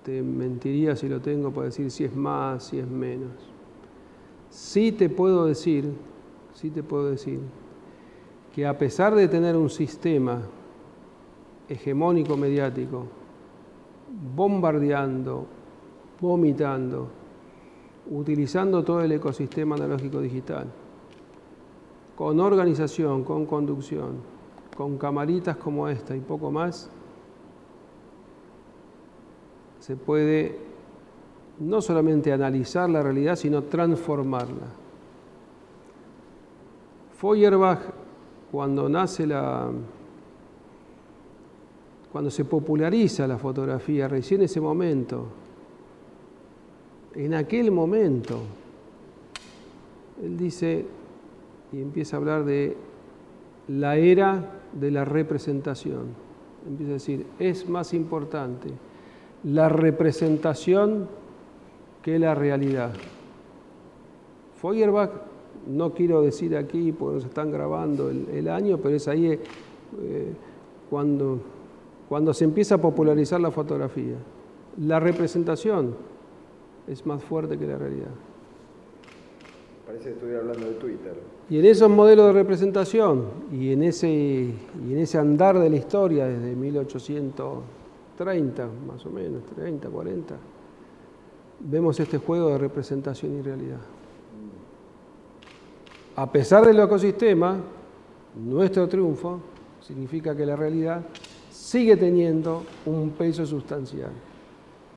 [0.03, 3.33] te mentiría si lo tengo para decir si es más, si es menos.
[4.51, 5.93] Sí te puedo decir,
[6.55, 7.41] sí te puedo decir
[8.55, 10.43] que a pesar de tener un sistema
[11.69, 13.07] hegemónico mediático,
[14.35, 15.47] bombardeando,
[16.21, 17.09] vomitando,
[18.11, 20.67] utilizando todo el ecosistema analógico digital,
[22.17, 24.17] con organización, con conducción,
[24.77, 26.91] con camaritas como esta y poco más,
[29.89, 30.55] se puede
[31.61, 34.67] no solamente analizar la realidad, sino transformarla.
[37.19, 37.79] Feuerbach,
[38.53, 39.71] cuando nace la,
[42.13, 45.25] cuando se populariza la fotografía, recién ese momento,
[47.15, 48.43] en aquel momento,
[50.23, 50.85] él dice
[51.73, 52.77] y empieza a hablar de
[53.69, 56.09] la era de la representación.
[56.67, 58.69] Empieza a decir, es más importante
[59.45, 61.09] la representación
[62.03, 62.93] que la realidad.
[64.61, 65.11] Feuerbach,
[65.69, 70.33] no quiero decir aquí porque nos están grabando el, año, pero es ahí eh,
[70.91, 71.39] cuando,
[72.09, 74.17] cuando se empieza a popularizar la fotografía.
[74.79, 75.95] La representación
[76.87, 78.11] es más fuerte que la realidad.
[79.87, 81.15] Parece que estuviera hablando de Twitter.
[81.51, 85.77] Y en esos modelos de representación y en ese, y en ese andar de la
[85.77, 86.55] historia desde
[88.19, 90.35] 1830, más o menos, 30, 40,
[91.61, 93.81] vemos este juego de representación y realidad.
[96.17, 97.59] A pesar del ecosistema,
[98.35, 99.41] nuestro triunfo
[99.81, 101.03] significa que la realidad
[101.51, 104.11] sigue teniendo un peso sustancial.